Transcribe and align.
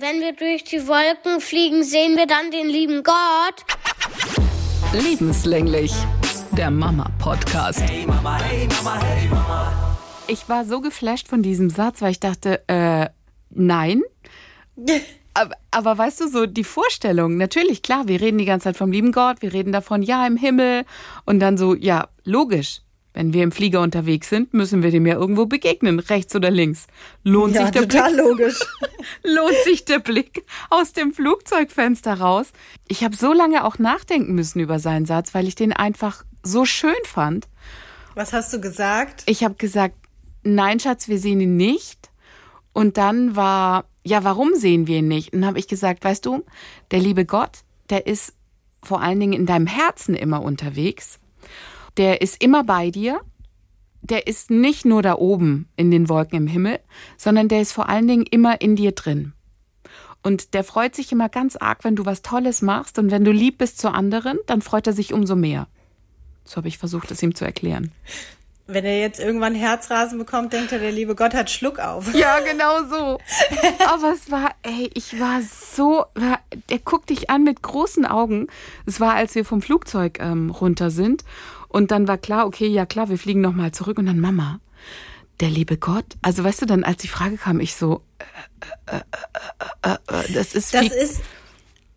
Wenn 0.00 0.22
wir 0.22 0.32
durch 0.32 0.64
die 0.64 0.88
Wolken 0.88 1.42
fliegen, 1.42 1.84
sehen 1.84 2.16
wir 2.16 2.26
dann 2.26 2.50
den 2.50 2.66
lieben 2.66 3.02
Gott. 3.02 3.62
Lebenslänglich, 4.94 5.92
der 6.52 6.70
Mama-Podcast. 6.70 7.82
Hey 7.82 8.06
Mama, 8.06 8.40
hey 8.42 8.66
Mama, 8.68 9.02
hey 9.02 9.28
Mama. 9.28 9.98
Ich 10.28 10.48
war 10.48 10.64
so 10.64 10.80
geflasht 10.80 11.28
von 11.28 11.42
diesem 11.42 11.68
Satz, 11.68 12.00
weil 12.00 12.12
ich 12.12 12.20
dachte, 12.20 12.66
äh, 12.68 13.10
nein. 13.50 14.00
aber, 15.34 15.56
aber 15.70 15.98
weißt 15.98 16.22
du, 16.22 16.28
so 16.28 16.46
die 16.46 16.64
Vorstellung, 16.64 17.36
natürlich, 17.36 17.82
klar, 17.82 18.08
wir 18.08 18.18
reden 18.22 18.38
die 18.38 18.46
ganze 18.46 18.64
Zeit 18.64 18.78
vom 18.78 18.92
lieben 18.92 19.12
Gott, 19.12 19.42
wir 19.42 19.52
reden 19.52 19.72
davon, 19.72 20.00
ja, 20.00 20.26
im 20.26 20.38
Himmel. 20.38 20.86
Und 21.26 21.38
dann 21.40 21.58
so, 21.58 21.74
ja, 21.74 22.08
logisch. 22.24 22.80
Wenn 23.14 23.32
wir 23.34 23.42
im 23.42 23.52
Flieger 23.52 23.80
unterwegs 23.82 24.30
sind, 24.30 24.54
müssen 24.54 24.82
wir 24.82 24.90
dem 24.90 25.06
ja 25.06 25.14
irgendwo 25.14 25.44
begegnen, 25.46 25.98
rechts 25.98 26.34
oder 26.34 26.50
links. 26.50 26.86
Lohnt 27.24 27.54
Ja, 27.54 27.62
sich 27.62 27.70
der 27.72 27.82
total 27.88 28.12
Blick? 28.14 28.24
logisch. 28.24 28.58
lohnt 29.22 29.56
sich 29.64 29.84
der 29.84 29.98
Blick 29.98 30.44
aus 30.70 30.92
dem 30.94 31.12
Flugzeugfenster 31.12 32.14
raus. 32.14 32.52
Ich 32.88 33.04
habe 33.04 33.14
so 33.14 33.32
lange 33.32 33.64
auch 33.64 33.78
nachdenken 33.78 34.34
müssen 34.34 34.60
über 34.60 34.78
seinen 34.78 35.04
Satz, 35.06 35.34
weil 35.34 35.46
ich 35.46 35.54
den 35.54 35.72
einfach 35.72 36.24
so 36.42 36.64
schön 36.64 36.94
fand. 37.04 37.48
Was 38.14 38.32
hast 38.32 38.52
du 38.52 38.60
gesagt? 38.60 39.22
Ich 39.26 39.44
habe 39.44 39.54
gesagt, 39.54 39.94
nein, 40.42 40.80
Schatz, 40.80 41.08
wir 41.08 41.18
sehen 41.18 41.40
ihn 41.40 41.56
nicht. 41.56 42.10
Und 42.72 42.96
dann 42.96 43.36
war, 43.36 43.84
ja, 44.04 44.24
warum 44.24 44.54
sehen 44.54 44.86
wir 44.86 44.98
ihn 44.98 45.08
nicht? 45.08 45.32
Und 45.34 45.42
dann 45.42 45.48
habe 45.48 45.58
ich 45.58 45.68
gesagt, 45.68 46.02
weißt 46.04 46.24
du, 46.24 46.44
der 46.90 47.00
liebe 47.00 47.26
Gott, 47.26 47.58
der 47.90 48.06
ist 48.06 48.32
vor 48.82 49.02
allen 49.02 49.20
Dingen 49.20 49.34
in 49.34 49.44
deinem 49.46 49.66
Herzen 49.66 50.14
immer 50.14 50.42
unterwegs. 50.42 51.18
Der 51.96 52.20
ist 52.22 52.42
immer 52.42 52.64
bei 52.64 52.90
dir. 52.90 53.20
Der 54.00 54.26
ist 54.26 54.50
nicht 54.50 54.84
nur 54.84 55.02
da 55.02 55.14
oben 55.14 55.68
in 55.76 55.90
den 55.90 56.08
Wolken 56.08 56.36
im 56.36 56.46
Himmel, 56.48 56.80
sondern 57.16 57.48
der 57.48 57.60
ist 57.60 57.72
vor 57.72 57.88
allen 57.88 58.08
Dingen 58.08 58.26
immer 58.28 58.60
in 58.60 58.74
dir 58.74 58.92
drin. 58.92 59.32
Und 60.22 60.54
der 60.54 60.64
freut 60.64 60.94
sich 60.94 61.12
immer 61.12 61.28
ganz 61.28 61.56
arg, 61.56 61.84
wenn 61.84 61.96
du 61.96 62.04
was 62.04 62.22
Tolles 62.22 62.62
machst 62.62 62.98
und 62.98 63.10
wenn 63.10 63.24
du 63.24 63.32
lieb 63.32 63.58
bist 63.58 63.78
zu 63.78 63.92
anderen, 63.92 64.38
dann 64.46 64.62
freut 64.62 64.86
er 64.86 64.92
sich 64.92 65.12
umso 65.12 65.36
mehr. 65.36 65.68
So 66.44 66.56
habe 66.56 66.68
ich 66.68 66.78
versucht, 66.78 67.10
es 67.10 67.22
ihm 67.22 67.34
zu 67.34 67.44
erklären. 67.44 67.92
Wenn 68.68 68.84
er 68.84 69.00
jetzt 69.00 69.18
irgendwann 69.18 69.56
Herzrasen 69.56 70.18
bekommt, 70.18 70.52
denkt 70.52 70.70
er, 70.70 70.78
der 70.78 70.92
liebe 70.92 71.16
Gott 71.16 71.34
hat 71.34 71.50
Schluck 71.50 71.80
auf. 71.80 72.14
Ja, 72.14 72.38
genau 72.40 72.84
so. 72.88 73.18
Aber 73.86 74.12
es 74.12 74.30
war, 74.30 74.52
ey, 74.62 74.88
ich 74.94 75.18
war 75.20 75.42
so, 75.42 76.04
war, 76.14 76.38
der 76.70 76.78
guckt 76.78 77.10
dich 77.10 77.28
an 77.28 77.42
mit 77.42 77.60
großen 77.60 78.06
Augen. 78.06 78.46
Es 78.86 79.00
war, 79.00 79.14
als 79.14 79.34
wir 79.34 79.44
vom 79.44 79.62
Flugzeug 79.62 80.20
ähm, 80.20 80.50
runter 80.50 80.90
sind. 80.90 81.24
Und 81.72 81.90
dann 81.90 82.06
war 82.06 82.18
klar, 82.18 82.46
okay, 82.46 82.66
ja 82.66 82.84
klar, 82.84 83.08
wir 83.08 83.18
fliegen 83.18 83.40
nochmal 83.40 83.72
zurück. 83.72 83.98
Und 83.98 84.06
dann 84.06 84.20
Mama, 84.20 84.60
der 85.40 85.48
liebe 85.48 85.78
Gott. 85.78 86.04
Also 86.20 86.44
weißt 86.44 86.62
du, 86.62 86.66
dann 86.66 86.84
als 86.84 87.00
die 87.00 87.08
Frage 87.08 87.38
kam, 87.38 87.60
ich 87.60 87.74
so, 87.74 88.02
äh, 88.86 88.96
äh, 88.96 89.00
äh, 89.84 89.90
äh, 89.90 89.94
äh, 89.94 90.32
das 90.34 90.54
ist 90.54 90.74
Das 90.74 90.88
ist, 90.88 91.22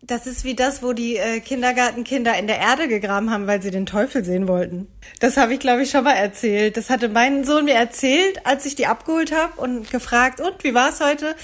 das 0.00 0.26
ist 0.26 0.44
wie 0.44 0.54
das, 0.54 0.82
wo 0.82 0.94
die 0.94 1.16
äh, 1.16 1.40
Kindergartenkinder 1.40 2.38
in 2.38 2.46
der 2.46 2.58
Erde 2.58 2.88
gegraben 2.88 3.30
haben, 3.30 3.46
weil 3.46 3.60
sie 3.60 3.70
den 3.70 3.84
Teufel 3.84 4.24
sehen 4.24 4.48
wollten. 4.48 4.88
Das 5.20 5.36
habe 5.36 5.52
ich, 5.52 5.60
glaube 5.60 5.82
ich, 5.82 5.90
schon 5.90 6.04
mal 6.04 6.14
erzählt. 6.14 6.78
Das 6.78 6.88
hatte 6.88 7.10
mein 7.10 7.44
Sohn 7.44 7.66
mir 7.66 7.74
erzählt, 7.74 8.46
als 8.46 8.64
ich 8.64 8.76
die 8.76 8.86
abgeholt 8.86 9.32
habe 9.32 9.60
und 9.60 9.90
gefragt, 9.90 10.40
und 10.40 10.64
wie 10.64 10.72
war 10.72 10.88
es 10.88 11.00
heute? 11.00 11.34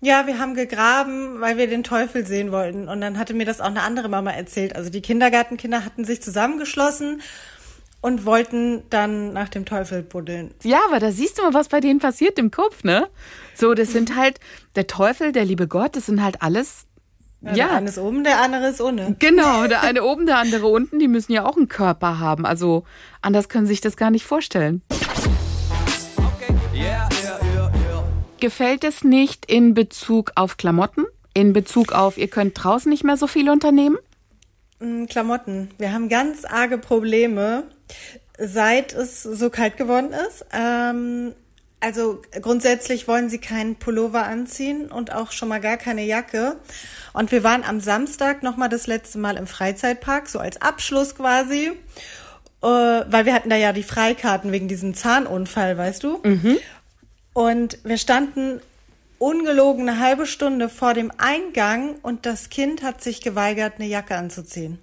Ja, 0.00 0.26
wir 0.28 0.38
haben 0.38 0.54
gegraben, 0.54 1.40
weil 1.40 1.58
wir 1.58 1.66
den 1.66 1.82
Teufel 1.82 2.24
sehen 2.24 2.52
wollten. 2.52 2.88
Und 2.88 3.00
dann 3.00 3.18
hatte 3.18 3.34
mir 3.34 3.44
das 3.44 3.60
auch 3.60 3.66
eine 3.66 3.82
andere 3.82 4.08
Mama 4.08 4.30
erzählt. 4.30 4.76
Also 4.76 4.90
die 4.90 5.02
Kindergartenkinder 5.02 5.84
hatten 5.84 6.04
sich 6.04 6.22
zusammengeschlossen 6.22 7.20
und 8.00 8.24
wollten 8.24 8.82
dann 8.90 9.32
nach 9.32 9.48
dem 9.48 9.64
Teufel 9.66 10.02
buddeln. 10.02 10.54
Ja, 10.62 10.80
aber 10.88 10.98
da 11.00 11.10
siehst 11.12 11.38
du 11.38 11.42
mal, 11.42 11.54
was 11.54 11.68
bei 11.68 11.80
denen 11.80 11.98
passiert 12.00 12.38
im 12.38 12.50
Kopf, 12.50 12.82
ne? 12.84 13.08
So, 13.54 13.74
das 13.74 13.92
sind 13.92 14.16
halt 14.16 14.40
der 14.76 14.86
Teufel, 14.86 15.32
der 15.32 15.44
liebe 15.44 15.68
Gott, 15.68 15.96
das 15.96 16.06
sind 16.06 16.22
halt 16.22 16.40
alles. 16.42 16.86
Ja. 17.42 17.52
Ja, 17.54 17.66
Der 17.68 17.76
eine 17.76 17.88
ist 17.88 17.98
oben, 17.98 18.22
der 18.24 18.40
andere 18.42 18.68
ist 18.68 18.80
ohne. 18.82 19.16
genau. 19.18 19.66
Der 19.68 19.82
eine 19.82 20.04
oben, 20.04 20.26
der 20.26 20.36
andere 20.38 20.66
unten, 20.66 20.98
die 20.98 21.08
müssen 21.08 21.32
ja 21.32 21.46
auch 21.46 21.56
einen 21.56 21.68
Körper 21.68 22.18
haben. 22.18 22.44
Also 22.44 22.84
anders 23.22 23.48
können 23.48 23.66
sich 23.66 23.80
das 23.80 23.96
gar 23.96 24.10
nicht 24.10 24.26
vorstellen. 24.26 24.82
Yeah, 26.74 27.08
yeah, 27.22 27.40
yeah, 27.54 27.70
yeah. 27.74 28.04
Gefällt 28.40 28.84
es 28.84 29.04
nicht 29.04 29.50
in 29.50 29.74
Bezug 29.74 30.32
auf 30.34 30.56
Klamotten? 30.56 31.04
In 31.34 31.52
Bezug 31.52 31.92
auf, 31.92 32.18
ihr 32.18 32.28
könnt 32.28 32.62
draußen 32.62 32.90
nicht 32.90 33.04
mehr 33.04 33.16
so 33.16 33.26
viel 33.26 33.48
unternehmen? 33.48 33.96
Klamotten. 35.08 35.70
Wir 35.78 35.92
haben 35.92 36.08
ganz 36.08 36.44
arge 36.44 36.78
Probleme, 36.78 37.64
seit 38.38 38.94
es 38.94 39.22
so 39.22 39.50
kalt 39.50 39.76
geworden 39.76 40.12
ist. 40.12 40.46
Ähm, 40.52 41.34
also 41.80 42.22
grundsätzlich 42.40 43.06
wollen 43.08 43.28
sie 43.28 43.38
keinen 43.38 43.76
Pullover 43.76 44.24
anziehen 44.24 44.90
und 44.90 45.12
auch 45.12 45.32
schon 45.32 45.48
mal 45.48 45.60
gar 45.60 45.76
keine 45.76 46.04
Jacke. 46.04 46.56
Und 47.12 47.32
wir 47.32 47.42
waren 47.42 47.62
am 47.62 47.80
Samstag 47.80 48.42
noch 48.42 48.56
mal 48.56 48.68
das 48.68 48.86
letzte 48.86 49.18
Mal 49.18 49.36
im 49.36 49.46
Freizeitpark, 49.46 50.28
so 50.28 50.38
als 50.38 50.60
Abschluss 50.62 51.14
quasi, 51.14 51.72
äh, 52.62 52.66
weil 52.66 53.26
wir 53.26 53.34
hatten 53.34 53.50
da 53.50 53.56
ja 53.56 53.72
die 53.72 53.82
Freikarten 53.82 54.52
wegen 54.52 54.68
diesem 54.68 54.94
Zahnunfall, 54.94 55.76
weißt 55.76 56.02
du? 56.04 56.20
Und 57.32 57.78
wir 57.84 57.98
standen 57.98 58.60
ungelogen 59.20 59.88
eine 59.88 60.00
halbe 60.00 60.26
Stunde 60.26 60.68
vor 60.70 60.94
dem 60.94 61.12
Eingang 61.18 61.96
und 62.02 62.24
das 62.24 62.48
Kind 62.48 62.82
hat 62.82 63.02
sich 63.02 63.20
geweigert, 63.20 63.74
eine 63.76 63.86
Jacke 63.86 64.16
anzuziehen. 64.16 64.78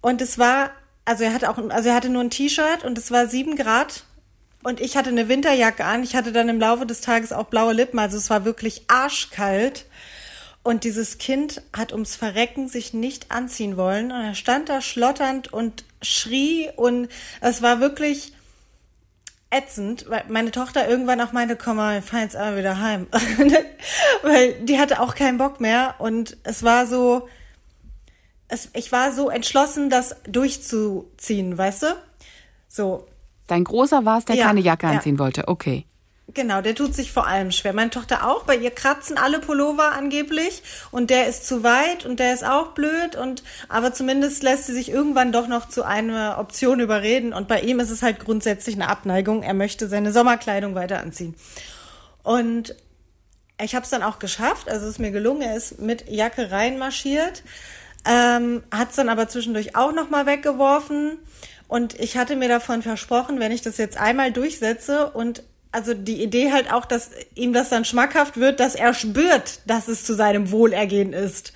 Und 0.00 0.22
es 0.22 0.38
war, 0.38 0.70
also 1.04 1.24
er 1.24 1.34
hatte 1.34 1.50
auch, 1.50 1.58
also 1.68 1.90
er 1.90 1.94
hatte 1.94 2.08
nur 2.08 2.22
ein 2.22 2.30
T-Shirt 2.30 2.82
und 2.82 2.96
es 2.96 3.10
war 3.10 3.26
sieben 3.26 3.56
Grad 3.56 4.04
und 4.62 4.80
ich 4.80 4.96
hatte 4.96 5.10
eine 5.10 5.28
Winterjacke 5.28 5.84
an. 5.84 6.02
Ich 6.02 6.16
hatte 6.16 6.32
dann 6.32 6.48
im 6.48 6.58
Laufe 6.58 6.86
des 6.86 7.02
Tages 7.02 7.32
auch 7.32 7.44
blaue 7.44 7.74
Lippen, 7.74 7.98
also 7.98 8.16
es 8.16 8.30
war 8.30 8.46
wirklich 8.46 8.84
arschkalt. 8.88 9.86
Und 10.62 10.84
dieses 10.84 11.18
Kind 11.18 11.62
hat 11.74 11.92
ums 11.92 12.16
Verrecken 12.16 12.68
sich 12.68 12.92
nicht 12.94 13.30
anziehen 13.30 13.76
wollen 13.76 14.12
und 14.12 14.20
er 14.20 14.34
stand 14.34 14.68
da 14.68 14.80
schlotternd 14.80 15.52
und 15.52 15.84
schrie 16.02 16.70
und 16.76 17.08
es 17.40 17.62
war 17.62 17.80
wirklich, 17.80 18.34
ätzend, 19.50 20.08
weil 20.08 20.24
meine 20.28 20.50
Tochter 20.52 20.88
irgendwann 20.88 21.20
auch 21.20 21.32
meinte, 21.32 21.56
komm 21.56 21.76
mal, 21.76 21.94
wir 21.94 22.02
fahren 22.02 22.22
jetzt 22.22 22.36
aber 22.36 22.56
wieder 22.56 22.80
heim. 22.80 23.06
weil 24.22 24.54
die 24.62 24.78
hatte 24.78 25.00
auch 25.00 25.14
keinen 25.14 25.38
Bock 25.38 25.60
mehr 25.60 25.96
und 25.98 26.36
es 26.44 26.62
war 26.62 26.86
so, 26.86 27.28
es, 28.48 28.70
ich 28.74 28.92
war 28.92 29.12
so 29.12 29.28
entschlossen, 29.28 29.90
das 29.90 30.16
durchzuziehen, 30.24 31.58
weißt 31.58 31.82
du? 31.82 31.86
So, 32.68 33.06
Dein 33.50 33.64
Großer 33.64 34.04
war 34.04 34.18
es, 34.18 34.24
der 34.26 34.36
Ja, 34.36 34.46
keine 34.46 34.60
Jacke 34.60 34.86
ja. 34.86 34.92
anziehen 34.92 35.18
wollte. 35.18 35.48
Okay. 35.48 35.84
Genau, 36.34 36.60
der 36.60 36.74
tut 36.74 36.94
sich 36.94 37.12
vor 37.12 37.26
allem 37.26 37.52
schwer. 37.52 37.72
Meine 37.72 37.90
Tochter 37.90 38.26
auch, 38.28 38.44
bei 38.44 38.56
ihr 38.56 38.70
kratzen 38.70 39.18
alle 39.18 39.38
Pullover 39.38 39.92
angeblich 39.92 40.62
und 40.90 41.10
der 41.10 41.26
ist 41.26 41.46
zu 41.46 41.62
weit 41.62 42.04
und 42.04 42.20
der 42.20 42.34
ist 42.34 42.44
auch 42.44 42.68
blöd 42.68 43.16
und 43.16 43.42
aber 43.68 43.92
zumindest 43.92 44.42
lässt 44.42 44.66
sie 44.66 44.72
sich 44.72 44.90
irgendwann 44.90 45.32
doch 45.32 45.48
noch 45.48 45.68
zu 45.68 45.84
einer 45.84 46.38
Option 46.38 46.80
überreden 46.80 47.32
und 47.32 47.48
bei 47.48 47.60
ihm 47.60 47.80
ist 47.80 47.90
es 47.90 48.02
halt 48.02 48.20
grundsätzlich 48.20 48.74
eine 48.74 48.88
Abneigung. 48.88 49.42
Er 49.42 49.54
möchte 49.54 49.88
seine 49.88 50.12
Sommerkleidung 50.12 50.74
weiter 50.74 51.00
anziehen. 51.00 51.34
Und 52.22 52.74
ich 53.62 53.74
habe 53.74 53.84
es 53.84 53.90
dann 53.90 54.02
auch 54.02 54.18
geschafft, 54.18 54.68
also 54.68 54.86
es 54.86 54.92
ist 54.92 54.98
mir 54.98 55.10
gelungen, 55.10 55.42
er 55.42 55.56
ist 55.56 55.80
mit 55.80 56.08
Jacke 56.08 56.50
reinmarschiert, 56.50 57.42
ähm, 58.06 58.62
hat 58.70 58.90
es 58.90 58.96
dann 58.96 59.08
aber 59.08 59.28
zwischendurch 59.28 59.76
auch 59.76 59.92
nochmal 59.92 60.26
weggeworfen 60.26 61.18
und 61.68 61.98
ich 62.00 62.16
hatte 62.16 62.36
mir 62.36 62.48
davon 62.48 62.82
versprochen, 62.82 63.38
wenn 63.38 63.52
ich 63.52 63.62
das 63.62 63.76
jetzt 63.76 63.96
einmal 63.96 64.32
durchsetze 64.32 65.10
und 65.10 65.44
also 65.72 65.94
die 65.94 66.22
Idee 66.22 66.52
halt 66.52 66.72
auch, 66.72 66.84
dass 66.84 67.10
ihm 67.34 67.52
das 67.52 67.68
dann 67.68 67.84
schmackhaft 67.84 68.36
wird, 68.36 68.60
dass 68.60 68.74
er 68.74 68.92
spürt, 68.94 69.60
dass 69.66 69.88
es 69.88 70.04
zu 70.04 70.14
seinem 70.14 70.50
Wohlergehen 70.50 71.12
ist. 71.12 71.52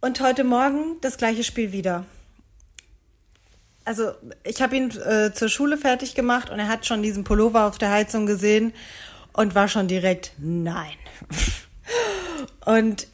Und 0.00 0.20
heute 0.20 0.44
Morgen 0.44 0.98
das 1.00 1.16
gleiche 1.16 1.44
Spiel 1.44 1.72
wieder. 1.72 2.04
Also 3.86 4.12
ich 4.44 4.62
habe 4.62 4.76
ihn 4.76 4.90
äh, 4.90 5.32
zur 5.32 5.48
Schule 5.48 5.76
fertig 5.76 6.14
gemacht 6.14 6.50
und 6.50 6.58
er 6.58 6.68
hat 6.68 6.86
schon 6.86 7.02
diesen 7.02 7.24
Pullover 7.24 7.66
auf 7.66 7.78
der 7.78 7.90
Heizung 7.90 8.26
gesehen 8.26 8.72
und 9.32 9.54
war 9.54 9.68
schon 9.68 9.88
direkt 9.88 10.32
nein. 10.38 10.96
und 12.66 13.08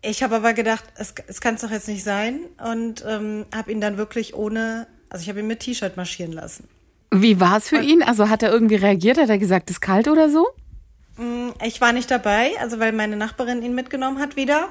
ich 0.00 0.22
habe 0.22 0.36
aber 0.36 0.54
gedacht, 0.54 0.84
es, 0.96 1.14
es 1.26 1.40
kann 1.40 1.56
es 1.56 1.60
doch 1.60 1.70
jetzt 1.70 1.88
nicht 1.88 2.04
sein 2.04 2.40
und 2.64 3.04
ähm, 3.06 3.46
habe 3.54 3.72
ihn 3.72 3.80
dann 3.80 3.96
wirklich 3.96 4.34
ohne, 4.34 4.86
also 5.08 5.22
ich 5.22 5.28
habe 5.28 5.40
ihn 5.40 5.46
mit 5.46 5.60
T-Shirt 5.60 5.96
marschieren 5.96 6.32
lassen. 6.32 6.68
Wie 7.10 7.40
war 7.40 7.58
es 7.58 7.68
für 7.68 7.80
ihn? 7.80 8.02
Also 8.02 8.28
hat 8.28 8.42
er 8.42 8.50
irgendwie 8.50 8.76
reagiert? 8.76 9.18
Hat 9.18 9.28
er 9.28 9.38
gesagt, 9.38 9.70
es 9.70 9.76
ist 9.76 9.80
kalt 9.80 10.08
oder 10.08 10.28
so? 10.28 10.46
Ich 11.64 11.80
war 11.80 11.92
nicht 11.92 12.10
dabei, 12.10 12.52
also 12.60 12.78
weil 12.78 12.92
meine 12.92 13.16
Nachbarin 13.16 13.62
ihn 13.62 13.74
mitgenommen 13.74 14.20
hat 14.20 14.36
wieder. 14.36 14.68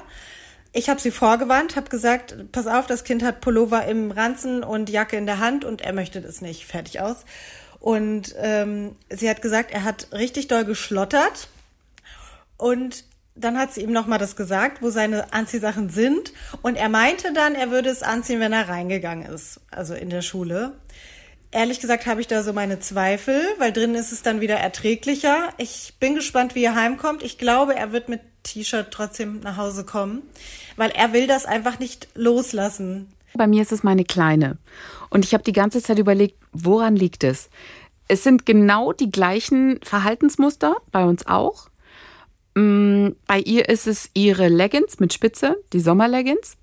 Ich 0.72 0.88
habe 0.88 1.00
sie 1.00 1.10
vorgewarnt, 1.10 1.76
habe 1.76 1.88
gesagt, 1.88 2.36
pass 2.52 2.66
auf, 2.66 2.86
das 2.86 3.04
Kind 3.04 3.22
hat 3.22 3.40
Pullover 3.40 3.84
im 3.86 4.10
Ranzen 4.10 4.62
und 4.62 4.90
Jacke 4.90 5.16
in 5.16 5.26
der 5.26 5.40
Hand 5.40 5.64
und 5.64 5.80
er 5.80 5.92
möchte 5.92 6.20
das 6.20 6.40
nicht. 6.40 6.64
Fertig 6.64 7.00
aus. 7.00 7.24
Und 7.80 8.34
ähm, 8.38 8.96
sie 9.10 9.28
hat 9.28 9.42
gesagt, 9.42 9.70
er 9.72 9.84
hat 9.84 10.08
richtig 10.12 10.48
doll 10.48 10.64
geschlottert. 10.64 11.48
Und 12.56 13.04
dann 13.34 13.58
hat 13.58 13.72
sie 13.72 13.82
ihm 13.82 13.92
nochmal 13.92 14.18
das 14.18 14.36
gesagt, 14.36 14.82
wo 14.82 14.90
seine 14.90 15.32
Anziehsachen 15.32 15.90
sind. 15.90 16.32
Und 16.62 16.76
er 16.76 16.88
meinte 16.88 17.32
dann, 17.32 17.54
er 17.54 17.70
würde 17.70 17.88
es 17.88 18.02
anziehen, 18.02 18.40
wenn 18.40 18.52
er 18.52 18.68
reingegangen 18.68 19.26
ist, 19.26 19.60
also 19.70 19.94
in 19.94 20.10
der 20.10 20.22
Schule. 20.22 20.72
Ehrlich 21.50 21.80
gesagt 21.80 22.06
habe 22.06 22.20
ich 22.20 22.26
da 22.26 22.42
so 22.42 22.52
meine 22.52 22.78
Zweifel, 22.78 23.40
weil 23.58 23.72
drin 23.72 23.94
ist 23.94 24.12
es 24.12 24.22
dann 24.22 24.40
wieder 24.40 24.56
erträglicher. 24.56 25.48
Ich 25.56 25.94
bin 25.98 26.14
gespannt, 26.14 26.54
wie 26.54 26.64
er 26.64 26.74
heimkommt. 26.74 27.22
Ich 27.22 27.38
glaube, 27.38 27.74
er 27.74 27.92
wird 27.92 28.10
mit 28.10 28.20
T-Shirt 28.42 28.88
trotzdem 28.90 29.40
nach 29.40 29.56
Hause 29.56 29.84
kommen, 29.84 30.22
weil 30.76 30.90
er 30.90 31.12
will 31.12 31.26
das 31.26 31.46
einfach 31.46 31.78
nicht 31.78 32.08
loslassen. 32.14 33.12
Bei 33.34 33.46
mir 33.46 33.62
ist 33.62 33.72
es 33.72 33.82
meine 33.82 34.04
Kleine. 34.04 34.58
Und 35.10 35.24
ich 35.24 35.32
habe 35.32 35.44
die 35.44 35.52
ganze 35.52 35.82
Zeit 35.82 35.98
überlegt, 35.98 36.36
woran 36.52 36.96
liegt 36.96 37.24
es? 37.24 37.48
Es 38.08 38.24
sind 38.24 38.44
genau 38.46 38.92
die 38.92 39.10
gleichen 39.10 39.80
Verhaltensmuster, 39.82 40.76
bei 40.92 41.04
uns 41.04 41.26
auch. 41.26 41.68
Mm, 42.54 43.10
Bei 43.26 43.38
ihr 43.38 43.68
ist 43.68 43.86
es 43.86 44.10
ihre 44.14 44.48
Leggings 44.48 44.98
mit 44.98 45.12
Spitze, 45.12 45.56
die 45.72 45.80
Sommerleggings. 45.80 46.56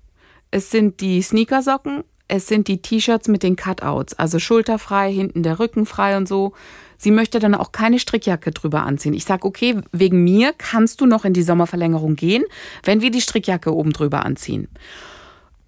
Es 0.50 0.70
sind 0.70 1.00
die 1.00 1.22
Sneakersocken, 1.22 2.04
es 2.28 2.46
sind 2.46 2.68
die 2.68 2.82
T-Shirts 2.82 3.28
mit 3.28 3.42
den 3.42 3.56
Cutouts, 3.56 4.14
also 4.14 4.38
schulterfrei, 4.38 5.12
hinten 5.12 5.42
der 5.42 5.58
Rücken 5.58 5.86
frei 5.86 6.16
und 6.16 6.26
so. 6.26 6.52
Sie 6.98 7.10
möchte 7.10 7.38
dann 7.38 7.54
auch 7.54 7.72
keine 7.72 7.98
Strickjacke 7.98 8.52
drüber 8.52 8.84
anziehen. 8.84 9.14
Ich 9.14 9.24
sage, 9.24 9.46
okay, 9.46 9.80
wegen 9.92 10.24
mir 10.24 10.52
kannst 10.56 11.00
du 11.00 11.06
noch 11.06 11.24
in 11.24 11.34
die 11.34 11.42
Sommerverlängerung 11.42 12.16
gehen, 12.16 12.44
wenn 12.82 13.02
wir 13.02 13.10
die 13.10 13.20
Strickjacke 13.20 13.74
oben 13.74 13.92
drüber 13.92 14.24
anziehen. 14.24 14.68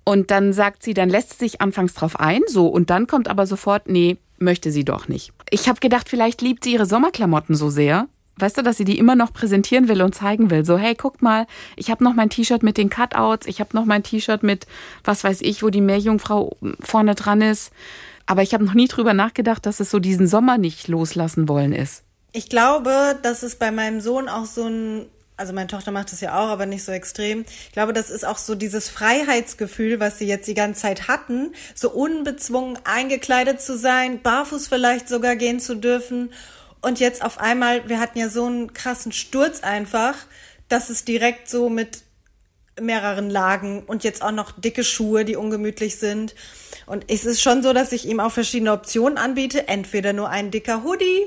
Und 0.04 0.30
dann 0.30 0.54
sagt 0.54 0.82
sie, 0.82 0.94
dann 0.94 1.10
lässt 1.10 1.30
sie 1.30 1.44
sich 1.44 1.60
anfangs 1.60 1.92
drauf 1.94 2.18
ein, 2.18 2.40
so, 2.46 2.66
und 2.66 2.88
dann 2.88 3.06
kommt 3.06 3.28
aber 3.28 3.46
sofort, 3.46 3.88
nee, 3.88 4.16
möchte 4.38 4.70
sie 4.72 4.84
doch 4.84 5.06
nicht. 5.06 5.32
Ich 5.50 5.68
habe 5.68 5.80
gedacht, 5.80 6.08
vielleicht 6.08 6.40
liebt 6.40 6.64
sie 6.64 6.72
ihre 6.72 6.86
Sommerklamotten 6.86 7.54
so 7.54 7.68
sehr, 7.68 8.08
weißt 8.38 8.58
du, 8.58 8.62
dass 8.62 8.76
sie 8.76 8.84
die 8.84 8.98
immer 8.98 9.16
noch 9.16 9.32
präsentieren 9.32 9.88
will 9.88 10.02
und 10.02 10.14
zeigen 10.14 10.50
will. 10.50 10.64
So, 10.64 10.78
hey, 10.78 10.94
guckt 10.94 11.22
mal, 11.22 11.46
ich 11.76 11.90
habe 11.90 12.04
noch 12.04 12.14
mein 12.14 12.30
T-Shirt 12.30 12.62
mit 12.62 12.76
den 12.76 12.90
Cutouts, 12.90 13.46
ich 13.46 13.60
habe 13.60 13.70
noch 13.74 13.84
mein 13.84 14.02
T-Shirt 14.02 14.42
mit, 14.42 14.66
was 15.04 15.24
weiß 15.24 15.40
ich, 15.42 15.62
wo 15.62 15.70
die 15.70 15.80
Meerjungfrau 15.80 16.56
vorne 16.80 17.14
dran 17.14 17.40
ist. 17.40 17.72
Aber 18.26 18.42
ich 18.42 18.52
habe 18.52 18.64
noch 18.64 18.74
nie 18.74 18.88
drüber 18.88 19.14
nachgedacht, 19.14 19.64
dass 19.64 19.80
es 19.80 19.90
so 19.90 19.98
diesen 19.98 20.26
Sommer 20.26 20.58
nicht 20.58 20.86
loslassen 20.86 21.48
wollen 21.48 21.72
ist. 21.72 22.02
Ich 22.32 22.50
glaube, 22.50 23.18
dass 23.22 23.42
es 23.42 23.56
bei 23.56 23.70
meinem 23.70 24.02
Sohn 24.02 24.28
auch 24.28 24.44
so 24.44 24.66
ein, 24.66 25.06
also 25.38 25.54
meine 25.54 25.68
Tochter 25.68 25.92
macht 25.92 26.12
das 26.12 26.20
ja 26.20 26.38
auch, 26.38 26.48
aber 26.48 26.66
nicht 26.66 26.84
so 26.84 26.92
extrem. 26.92 27.46
Ich 27.66 27.72
glaube, 27.72 27.94
das 27.94 28.10
ist 28.10 28.26
auch 28.26 28.36
so 28.36 28.54
dieses 28.54 28.90
Freiheitsgefühl, 28.90 29.98
was 29.98 30.18
sie 30.18 30.26
jetzt 30.26 30.46
die 30.46 30.54
ganze 30.54 30.82
Zeit 30.82 31.08
hatten, 31.08 31.52
so 31.74 31.90
unbezwungen 31.90 32.78
eingekleidet 32.84 33.62
zu 33.62 33.78
sein, 33.78 34.20
barfuß 34.20 34.68
vielleicht 34.68 35.08
sogar 35.08 35.36
gehen 35.36 35.58
zu 35.58 35.74
dürfen. 35.74 36.30
Und 36.80 37.00
jetzt 37.00 37.24
auf 37.24 37.38
einmal, 37.38 37.88
wir 37.88 38.00
hatten 38.00 38.18
ja 38.18 38.28
so 38.28 38.44
einen 38.44 38.72
krassen 38.72 39.12
Sturz 39.12 39.60
einfach, 39.60 40.14
dass 40.68 40.90
es 40.90 41.04
direkt 41.04 41.48
so 41.48 41.68
mit 41.68 42.02
mehreren 42.80 43.30
Lagen 43.30 43.82
und 43.84 44.04
jetzt 44.04 44.22
auch 44.22 44.32
noch 44.32 44.52
dicke 44.52 44.84
Schuhe, 44.84 45.24
die 45.24 45.36
ungemütlich 45.36 45.98
sind. 45.98 46.34
Und 46.86 47.04
es 47.08 47.24
ist 47.24 47.42
schon 47.42 47.62
so, 47.62 47.72
dass 47.72 47.92
ich 47.92 48.06
ihm 48.06 48.20
auch 48.20 48.32
verschiedene 48.32 48.72
Optionen 48.72 49.18
anbiete. 49.18 49.68
Entweder 49.68 50.12
nur 50.12 50.30
ein 50.30 50.50
dicker 50.50 50.84
Hoodie, 50.84 51.26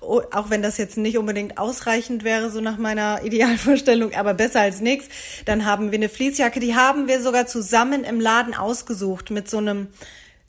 auch 0.00 0.50
wenn 0.50 0.62
das 0.62 0.78
jetzt 0.78 0.96
nicht 0.96 1.18
unbedingt 1.18 1.58
ausreichend 1.58 2.24
wäre, 2.24 2.50
so 2.50 2.60
nach 2.60 2.78
meiner 2.78 3.22
Idealvorstellung, 3.24 4.14
aber 4.14 4.34
besser 4.34 4.60
als 4.60 4.80
nichts. 4.80 5.08
Dann 5.44 5.66
haben 5.66 5.90
wir 5.90 5.98
eine 5.98 6.08
Fließjacke, 6.08 6.60
die 6.60 6.74
haben 6.74 7.08
wir 7.08 7.20
sogar 7.20 7.46
zusammen 7.46 8.04
im 8.04 8.20
Laden 8.20 8.54
ausgesucht 8.54 9.30
mit 9.30 9.50
so 9.50 9.58
einem, 9.58 9.88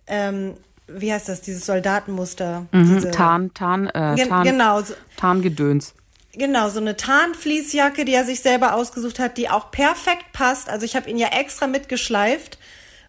ähm, 0.07 0.55
wie 0.87 1.11
heißt 1.13 1.29
das, 1.29 1.41
dieses 1.41 1.65
Soldatenmuster. 1.65 2.65
Diese, 2.73 3.07
Mhm, 3.07 3.11
Tarn, 3.11 3.53
Tarn, 3.53 3.87
äh, 3.87 4.15
Gen- 4.15 4.29
Tarn, 4.29 4.43
genau, 4.45 4.81
so- 4.81 4.93
Tarngedöns. 5.17 5.93
Genau, 6.35 6.69
so 6.69 6.79
eine 6.79 6.97
Tarnfließjacke, 6.97 8.05
die 8.05 8.13
er 8.13 8.25
sich 8.25 8.41
selber 8.41 8.73
ausgesucht 8.73 9.19
hat, 9.19 9.37
die 9.37 9.49
auch 9.49 9.69
perfekt 9.71 10.25
passt. 10.33 10.67
Also 10.69 10.85
ich 10.85 10.95
habe 10.95 11.09
ihn 11.09 11.17
ja 11.17 11.27
extra 11.27 11.67
mitgeschleift, 11.67 12.57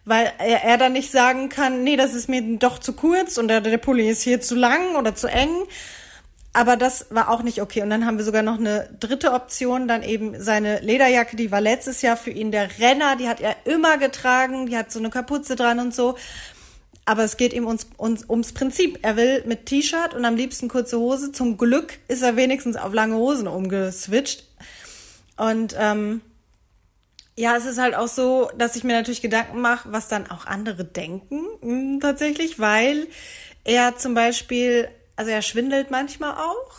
weil 0.05 0.31
er, 0.37 0.63
er 0.63 0.77
dann 0.77 0.93
nicht 0.93 1.11
sagen 1.11 1.49
kann, 1.49 1.83
nee, 1.83 1.97
das 1.97 2.13
ist 2.13 2.29
mir 2.29 2.41
doch 2.59 2.77
zu 2.79 2.93
kurz 2.93 3.37
und 3.39 3.47
der, 3.47 3.61
der 3.61 3.77
Pulli 3.79 4.07
ist 4.09 4.21
hier 4.21 4.41
zu 4.41 4.53
lang 4.55 4.95
oder 4.95 5.15
zu 5.15 5.27
eng. 5.27 5.49
Aber 6.53 6.77
das 6.77 7.07
war 7.09 7.29
auch 7.29 7.41
nicht 7.43 7.61
okay. 7.61 7.81
Und 7.81 7.89
dann 7.89 8.05
haben 8.05 8.17
wir 8.17 8.23
sogar 8.23 8.41
noch 8.41 8.57
eine 8.59 8.87
dritte 9.01 9.33
Option, 9.33 9.89
dann 9.89 10.03
eben 10.03 10.41
seine 10.41 10.79
Lederjacke, 10.79 11.35
die 11.35 11.51
war 11.51 11.59
letztes 11.59 12.01
Jahr 12.01 12.15
für 12.15 12.29
ihn 12.29 12.51
der 12.51 12.69
Renner, 12.79 13.17
die 13.17 13.27
hat 13.27 13.41
er 13.41 13.55
immer 13.65 13.97
getragen, 13.97 14.67
die 14.67 14.77
hat 14.77 14.89
so 14.89 14.99
eine 14.99 15.09
Kapuze 15.09 15.55
dran 15.57 15.79
und 15.79 15.93
so. 15.93 16.15
Aber 17.05 17.23
es 17.23 17.37
geht 17.37 17.53
ihm 17.53 17.67
ums, 17.67 17.87
ums, 17.99 18.25
ums 18.27 18.51
Prinzip. 18.53 18.99
Er 19.03 19.15
will 19.15 19.43
mit 19.45 19.67
T-Shirt 19.67 20.13
und 20.15 20.25
am 20.25 20.35
liebsten 20.35 20.67
kurze 20.67 20.99
Hose. 20.99 21.31
Zum 21.31 21.57
Glück 21.57 21.99
ist 22.07 22.23
er 22.23 22.35
wenigstens 22.35 22.77
auf 22.77 22.93
lange 22.93 23.15
Hosen 23.15 23.47
umgeswitcht. 23.47 24.45
Und 25.37 25.75
ähm, 25.77 26.21
ja, 27.37 27.55
es 27.55 27.65
ist 27.65 27.77
halt 27.79 27.95
auch 27.95 28.07
so, 28.07 28.49
dass 28.57 28.75
ich 28.75 28.83
mir 28.83 28.93
natürlich 28.93 29.21
Gedanken 29.21 29.61
mache, 29.61 29.91
was 29.91 30.07
dann 30.07 30.29
auch 30.31 30.45
andere 30.45 30.85
denken, 30.85 31.41
mh, 31.61 31.99
tatsächlich, 31.99 32.59
weil 32.59 33.07
er 33.65 33.97
zum 33.97 34.13
Beispiel, 34.13 34.87
also 35.15 35.31
er 35.31 35.41
schwindelt 35.41 35.91
manchmal 35.91 36.33
auch. 36.33 36.71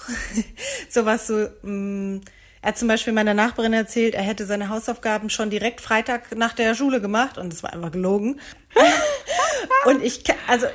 Sowas 0.88 1.26
so, 1.26 1.46
mh, 1.62 2.22
er 2.66 2.70
hat 2.70 2.78
zum 2.78 2.88
Beispiel 2.88 3.12
meiner 3.12 3.32
Nachbarin 3.32 3.72
erzählt, 3.72 4.16
er 4.16 4.24
hätte 4.24 4.44
seine 4.44 4.68
Hausaufgaben 4.70 5.30
schon 5.30 5.50
direkt 5.50 5.80
Freitag 5.80 6.36
nach 6.36 6.52
der 6.52 6.74
Schule 6.74 7.00
gemacht 7.00 7.38
und 7.38 7.52
das 7.52 7.62
war 7.62 7.72
einfach 7.72 7.92
gelogen. 7.92 8.40
Und 9.84 10.02
ich, 10.02 10.24
also, 10.48 10.66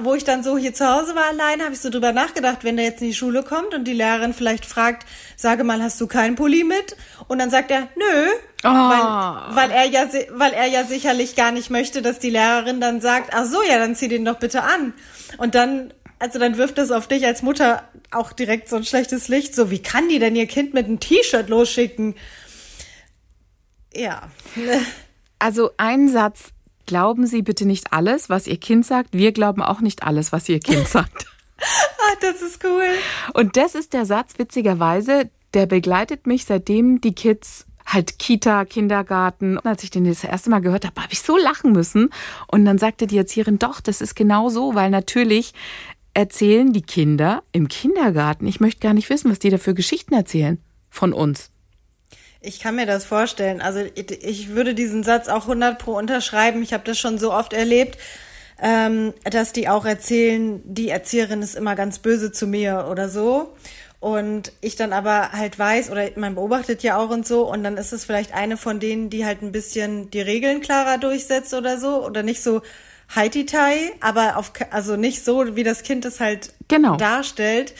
wo 0.00 0.14
ich 0.14 0.24
dann 0.24 0.42
so 0.42 0.56
hier 0.56 0.72
zu 0.72 0.88
Hause 0.88 1.14
war 1.14 1.26
allein, 1.26 1.60
habe 1.62 1.74
ich 1.74 1.80
so 1.80 1.90
drüber 1.90 2.12
nachgedacht, 2.12 2.64
wenn 2.64 2.76
der 2.76 2.86
jetzt 2.86 3.02
in 3.02 3.08
die 3.08 3.14
Schule 3.14 3.42
kommt 3.42 3.74
und 3.74 3.84
die 3.84 3.92
Lehrerin 3.92 4.32
vielleicht 4.32 4.64
fragt, 4.64 5.06
sage 5.36 5.64
mal, 5.64 5.82
hast 5.82 6.00
du 6.00 6.06
keinen 6.06 6.34
Pulli 6.34 6.64
mit? 6.64 6.96
Und 7.28 7.38
dann 7.38 7.50
sagt 7.50 7.70
er, 7.70 7.88
nö, 7.94 8.28
weil, 8.62 9.54
weil 9.54 9.70
er 9.70 9.84
ja, 9.84 10.08
weil 10.30 10.52
er 10.52 10.66
ja 10.66 10.84
sicherlich 10.84 11.36
gar 11.36 11.52
nicht 11.52 11.68
möchte, 11.68 12.00
dass 12.00 12.18
die 12.18 12.30
Lehrerin 12.30 12.80
dann 12.80 13.00
sagt, 13.02 13.34
ach 13.34 13.44
so, 13.44 13.62
ja, 13.62 13.78
dann 13.78 13.94
zieh 13.94 14.08
den 14.08 14.24
doch 14.24 14.38
bitte 14.38 14.62
an. 14.62 14.94
Und 15.36 15.54
dann, 15.54 15.92
also 16.18 16.38
dann 16.38 16.56
wirft 16.56 16.78
das 16.78 16.90
auf 16.90 17.06
dich 17.06 17.24
als 17.26 17.42
Mutter 17.42 17.88
auch 18.10 18.32
direkt 18.32 18.68
so 18.68 18.76
ein 18.76 18.84
schlechtes 18.84 19.28
Licht. 19.28 19.54
So, 19.54 19.70
wie 19.70 19.80
kann 19.80 20.08
die 20.08 20.18
denn 20.18 20.36
ihr 20.36 20.46
Kind 20.46 20.74
mit 20.74 20.86
einem 20.86 21.00
T-Shirt 21.00 21.48
losschicken? 21.48 22.14
Ja. 23.94 24.30
Also 25.40 25.70
ein 25.76 26.08
Satz, 26.08 26.48
glauben 26.86 27.24
Sie 27.28 27.42
bitte 27.42 27.64
nicht 27.64 27.92
alles, 27.92 28.28
was 28.28 28.48
Ihr 28.48 28.58
Kind 28.58 28.84
sagt. 28.84 29.10
Wir 29.12 29.30
glauben 29.30 29.62
auch 29.62 29.78
nicht 29.78 30.02
alles, 30.02 30.32
was 30.32 30.48
Ihr 30.48 30.58
Kind 30.58 30.88
sagt. 30.88 31.26
Ah, 31.60 32.16
das 32.20 32.42
ist 32.42 32.64
cool. 32.64 32.88
Und 33.34 33.56
das 33.56 33.76
ist 33.76 33.92
der 33.92 34.04
Satz, 34.04 34.32
witzigerweise, 34.38 35.30
der 35.54 35.66
begleitet 35.66 36.26
mich, 36.26 36.44
seitdem 36.44 37.00
die 37.00 37.14
Kids 37.14 37.66
halt 37.88 38.18
Kita, 38.18 38.64
Kindergarten. 38.64 39.56
Und 39.56 39.66
als 39.66 39.82
ich 39.82 39.90
den 39.90 40.04
das 40.04 40.24
erste 40.24 40.50
Mal 40.50 40.60
gehört 40.60 40.84
habe, 40.84 41.00
habe 41.00 41.12
ich 41.12 41.22
so 41.22 41.36
lachen 41.36 41.72
müssen. 41.72 42.10
Und 42.46 42.64
dann 42.64 42.78
sagte 42.78 43.06
die 43.06 43.16
Erzieherin, 43.16 43.58
doch, 43.58 43.80
das 43.80 44.00
ist 44.00 44.14
genau 44.14 44.50
so, 44.50 44.74
weil 44.74 44.90
natürlich 44.90 45.54
erzählen 46.18 46.72
die 46.72 46.82
Kinder 46.82 47.44
im 47.52 47.68
Kindergarten, 47.68 48.48
ich 48.48 48.58
möchte 48.58 48.80
gar 48.80 48.92
nicht 48.92 49.08
wissen, 49.08 49.30
was 49.30 49.38
die 49.38 49.50
da 49.50 49.58
für 49.58 49.72
Geschichten 49.72 50.14
erzählen 50.14 50.58
von 50.90 51.12
uns. 51.12 51.50
Ich 52.40 52.58
kann 52.58 52.74
mir 52.74 52.86
das 52.86 53.04
vorstellen. 53.04 53.60
Also 53.60 53.84
ich 53.94 54.48
würde 54.48 54.74
diesen 54.74 55.04
Satz 55.04 55.28
auch 55.28 55.42
100 55.42 55.78
pro 55.78 55.92
unterschreiben. 55.96 56.60
Ich 56.62 56.72
habe 56.72 56.82
das 56.82 56.98
schon 56.98 57.18
so 57.18 57.32
oft 57.32 57.52
erlebt, 57.52 57.98
ähm, 58.60 59.14
dass 59.30 59.52
die 59.52 59.68
auch 59.68 59.84
erzählen, 59.84 60.60
die 60.64 60.88
Erzieherin 60.88 61.40
ist 61.40 61.54
immer 61.54 61.76
ganz 61.76 62.00
böse 62.00 62.32
zu 62.32 62.48
mir 62.48 62.88
oder 62.90 63.08
so. 63.08 63.54
Und 64.00 64.52
ich 64.60 64.74
dann 64.74 64.92
aber 64.92 65.30
halt 65.30 65.56
weiß, 65.56 65.88
oder 65.88 66.08
man 66.16 66.34
beobachtet 66.34 66.82
ja 66.82 66.98
auch 66.98 67.10
und 67.10 67.28
so, 67.28 67.48
und 67.48 67.62
dann 67.62 67.76
ist 67.76 67.92
es 67.92 68.04
vielleicht 68.04 68.34
eine 68.34 68.56
von 68.56 68.80
denen, 68.80 69.08
die 69.08 69.24
halt 69.24 69.42
ein 69.42 69.52
bisschen 69.52 70.10
die 70.10 70.20
Regeln 70.20 70.62
klarer 70.62 70.98
durchsetzt 70.98 71.54
oder 71.54 71.78
so, 71.78 72.04
oder 72.04 72.24
nicht 72.24 72.42
so 72.42 72.62
heititai, 73.14 73.92
aber 74.00 74.36
auf, 74.36 74.52
also 74.70 74.96
nicht 74.96 75.24
so, 75.24 75.56
wie 75.56 75.64
das 75.64 75.82
Kind 75.82 76.04
es 76.04 76.20
halt 76.20 76.52
Genau. 76.68 76.96
darstellt. 76.96 77.74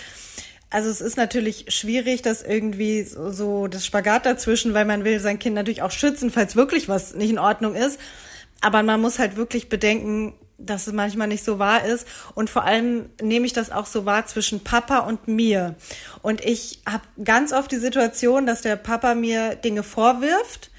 Also 0.70 0.90
es 0.90 1.00
ist 1.00 1.16
natürlich 1.16 1.66
schwierig, 1.68 2.22
das 2.22 2.42
irgendwie 2.42 3.02
so, 3.02 3.30
so 3.30 3.66
das 3.68 3.86
Spagat 3.86 4.26
dazwischen, 4.26 4.74
weil 4.74 4.84
man 4.84 5.04
will 5.04 5.18
sein 5.20 5.38
Kind 5.38 5.54
natürlich 5.54 5.82
auch 5.82 5.90
schützen, 5.90 6.30
falls 6.30 6.56
wirklich 6.56 6.88
was 6.88 7.14
nicht 7.14 7.30
in 7.30 7.38
Ordnung 7.38 7.74
ist. 7.74 7.98
Aber 8.60 8.82
man 8.82 9.00
muss 9.00 9.18
halt 9.18 9.36
wirklich 9.36 9.68
bedenken, 9.68 10.34
dass 10.58 10.86
es 10.86 10.92
manchmal 10.92 11.28
nicht 11.28 11.44
so 11.44 11.58
wahr 11.58 11.84
ist. 11.84 12.06
Und 12.34 12.50
vor 12.50 12.64
allem 12.64 13.08
nehme 13.22 13.46
ich 13.46 13.52
das 13.52 13.70
auch 13.70 13.86
so 13.86 14.04
wahr 14.04 14.26
zwischen 14.26 14.64
Papa 14.64 14.98
und 15.00 15.28
mir. 15.28 15.76
Und 16.20 16.44
ich 16.44 16.80
habe 16.86 17.04
ganz 17.24 17.52
oft 17.52 17.70
die 17.70 17.76
Situation, 17.76 18.44
dass 18.44 18.60
der 18.60 18.76
Papa 18.76 19.14
mir 19.14 19.54
Dinge 19.54 19.82
vorwirft 19.84 20.70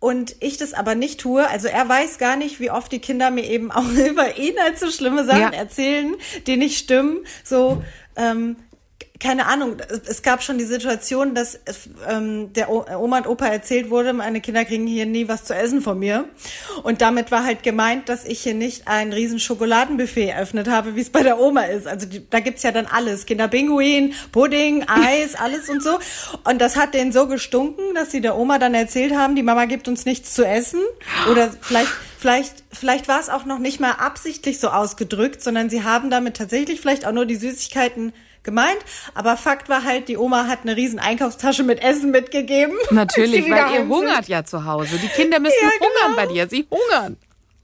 und 0.00 0.36
ich 0.40 0.56
das 0.58 0.74
aber 0.74 0.94
nicht 0.94 1.20
tue. 1.20 1.48
Also 1.48 1.68
er 1.68 1.88
weiß 1.88 2.18
gar 2.18 2.36
nicht, 2.36 2.60
wie 2.60 2.70
oft 2.70 2.92
die 2.92 3.00
Kinder 3.00 3.30
mir 3.30 3.44
eben 3.44 3.70
auch 3.72 3.88
über 4.10 4.36
ihn 4.38 4.54
halt 4.60 4.78
so 4.78 4.90
schlimme 4.90 5.24
Sachen 5.24 5.40
Ja. 5.40 5.50
erzählen, 5.52 6.14
die 6.46 6.56
nicht 6.56 6.78
stimmen. 6.78 7.18
So, 7.44 7.82
ähm, 8.16 8.56
keine 9.20 9.46
Ahnung, 9.46 9.78
es 10.06 10.22
gab 10.22 10.44
schon 10.44 10.58
die 10.58 10.64
Situation, 10.64 11.34
dass 11.34 11.58
ähm, 12.08 12.52
der 12.52 12.70
Oma 12.70 13.18
und 13.18 13.26
Opa 13.26 13.46
erzählt 13.46 13.90
wurde, 13.90 14.12
meine 14.12 14.40
Kinder 14.40 14.64
kriegen 14.64 14.86
hier 14.86 15.06
nie 15.06 15.26
was 15.26 15.44
zu 15.44 15.54
essen 15.54 15.82
von 15.82 15.98
mir. 15.98 16.26
Und 16.84 17.00
damit 17.00 17.32
war 17.32 17.44
halt 17.44 17.64
gemeint, 17.64 18.08
dass 18.08 18.24
ich 18.24 18.40
hier 18.40 18.54
nicht 18.54 18.86
ein 18.86 19.12
riesen 19.12 19.40
Schokoladenbuffet 19.40 20.28
eröffnet 20.28 20.68
habe, 20.68 20.94
wie 20.94 21.00
es 21.00 21.10
bei 21.10 21.24
der 21.24 21.40
Oma 21.40 21.62
ist. 21.62 21.88
Also 21.88 22.06
die, 22.06 22.28
da 22.30 22.38
gibt's 22.38 22.62
ja 22.62 22.70
dann 22.70 22.86
alles. 22.86 23.26
Kinderpinguin, 23.26 24.14
Pudding, 24.30 24.84
Eis, 24.86 25.34
alles 25.38 25.68
und 25.68 25.82
so. 25.82 25.98
Und 26.44 26.60
das 26.60 26.76
hat 26.76 26.94
denen 26.94 27.10
so 27.10 27.26
gestunken, 27.26 27.94
dass 27.96 28.12
sie 28.12 28.20
der 28.20 28.36
Oma 28.36 28.58
dann 28.60 28.74
erzählt 28.74 29.16
haben, 29.16 29.34
die 29.34 29.42
Mama 29.42 29.64
gibt 29.64 29.88
uns 29.88 30.04
nichts 30.04 30.32
zu 30.32 30.46
essen. 30.46 30.80
Oder 31.28 31.50
vielleicht, 31.60 31.90
vielleicht, 32.18 32.54
vielleicht 32.70 33.08
war 33.08 33.18
es 33.18 33.30
auch 33.30 33.44
noch 33.44 33.58
nicht 33.58 33.80
mal 33.80 33.92
absichtlich 33.92 34.60
so 34.60 34.68
ausgedrückt, 34.68 35.42
sondern 35.42 35.70
sie 35.70 35.82
haben 35.82 36.08
damit 36.08 36.36
tatsächlich 36.36 36.80
vielleicht 36.80 37.04
auch 37.04 37.12
nur 37.12 37.26
die 37.26 37.36
Süßigkeiten 37.36 38.12
gemeint. 38.48 38.78
Aber 39.14 39.36
Fakt 39.36 39.68
war 39.68 39.84
halt, 39.84 40.08
die 40.08 40.16
Oma 40.16 40.46
hat 40.46 40.60
eine 40.62 40.74
riesen 40.74 40.98
Einkaufstasche 40.98 41.62
mit 41.62 41.82
Essen 41.82 42.10
mitgegeben. 42.10 42.74
Natürlich, 42.90 43.44
weil 43.50 43.72
ihr 43.72 43.80
sind. 43.80 43.88
hungert 43.90 44.26
ja 44.28 44.42
zu 44.44 44.64
Hause. 44.64 44.98
Die 45.02 45.08
Kinder 45.08 45.38
müssen 45.38 45.54
Ja, 45.62 45.68
hungern 45.68 46.14
genau. 46.14 46.16
bei 46.16 46.32
dir. 46.32 46.48
Sie 46.48 46.66
hungern. 46.70 47.16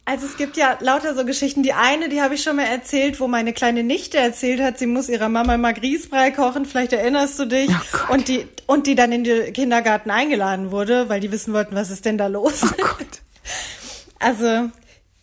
Also 0.07 0.27
es 0.27 0.37
gibt 0.37 0.59
ja 0.59 0.77
lauter 0.81 1.15
so 1.15 1.25
Geschichten. 1.25 1.63
Die 1.63 1.73
eine, 1.73 2.11
die 2.11 2.21
habe 2.21 2.35
ich 2.35 2.43
schon 2.43 2.57
mal 2.57 2.67
erzählt, 2.67 3.21
wo 3.21 3.27
meine 3.27 3.55
kleine 3.55 3.83
Nichte 3.83 4.19
erzählt 4.19 4.61
hat, 4.61 4.79
sie 4.79 4.87
muss 4.87 5.09
ihrer 5.09 5.31
Mama 5.31 5.57
mal 5.57 5.73
Grießbrei 5.73 6.31
kochen, 6.33 6.67
vielleicht 6.67 6.93
erinnerst 6.93 7.39
du 7.39 7.47
dich. 7.47 7.71
Oh 7.71 8.13
und 8.13 8.29
die 8.29 8.47
und 8.67 8.87
die 8.87 8.97
dann 8.97 9.13
in 9.13 9.25
den 9.25 9.51
Kindergarten 9.55 10.11
eingeladen 10.11 10.71
wurde, 10.73 11.09
weil 11.09 11.21
die 11.21 11.33
wissen 11.33 11.55
wollten, 11.55 11.75
was 11.75 11.89
ist 11.91 12.05
denn 12.05 12.19
da 12.19 12.27
los? 12.27 12.61
Oh 12.65 12.69
Gott. 12.77 13.23
Also 14.21 14.71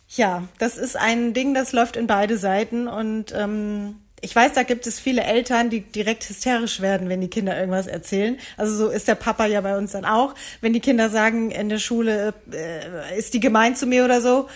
ja, 0.08 0.44
das 0.58 0.76
ist 0.76 0.96
ein 0.96 1.32
Ding, 1.32 1.54
das 1.54 1.72
läuft 1.72 1.96
in 1.96 2.06
beide 2.06 2.36
Seiten 2.38 2.86
und 2.86 3.32
ähm, 3.36 3.96
ich 4.22 4.34
weiß, 4.34 4.52
da 4.52 4.62
gibt 4.62 4.86
es 4.86 5.00
viele 5.00 5.24
Eltern, 5.24 5.68
die 5.68 5.80
direkt 5.80 6.28
hysterisch 6.28 6.80
werden, 6.80 7.08
wenn 7.08 7.20
die 7.20 7.28
Kinder 7.28 7.58
irgendwas 7.58 7.88
erzählen. 7.88 8.38
Also 8.56 8.74
so 8.76 8.88
ist 8.88 9.08
der 9.08 9.16
Papa 9.16 9.46
ja 9.46 9.60
bei 9.60 9.76
uns 9.76 9.92
dann 9.92 10.04
auch, 10.04 10.34
wenn 10.60 10.72
die 10.72 10.80
Kinder 10.80 11.10
sagen 11.10 11.50
in 11.50 11.68
der 11.68 11.78
Schule, 11.78 12.32
äh, 12.52 13.18
ist 13.18 13.34
die 13.34 13.40
gemein 13.40 13.74
zu 13.74 13.86
mir 13.86 14.04
oder 14.04 14.20
so. 14.20 14.48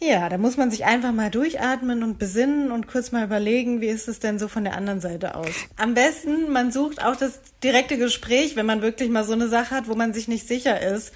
Ja, 0.00 0.28
da 0.28 0.36
muss 0.36 0.56
man 0.56 0.72
sich 0.72 0.84
einfach 0.84 1.12
mal 1.12 1.30
durchatmen 1.30 2.02
und 2.02 2.18
besinnen 2.18 2.72
und 2.72 2.88
kurz 2.88 3.12
mal 3.12 3.24
überlegen, 3.24 3.80
wie 3.80 3.86
ist 3.86 4.08
es 4.08 4.18
denn 4.18 4.40
so 4.40 4.48
von 4.48 4.64
der 4.64 4.74
anderen 4.76 5.00
Seite 5.00 5.36
aus. 5.36 5.54
Am 5.76 5.94
besten, 5.94 6.50
man 6.50 6.72
sucht 6.72 7.02
auch 7.02 7.16
das 7.16 7.40
direkte 7.62 7.96
Gespräch, 7.96 8.56
wenn 8.56 8.66
man 8.66 8.82
wirklich 8.82 9.08
mal 9.08 9.24
so 9.24 9.32
eine 9.32 9.48
Sache 9.48 9.74
hat, 9.74 9.88
wo 9.88 9.94
man 9.94 10.12
sich 10.12 10.26
nicht 10.26 10.48
sicher 10.48 10.82
ist. 10.82 11.12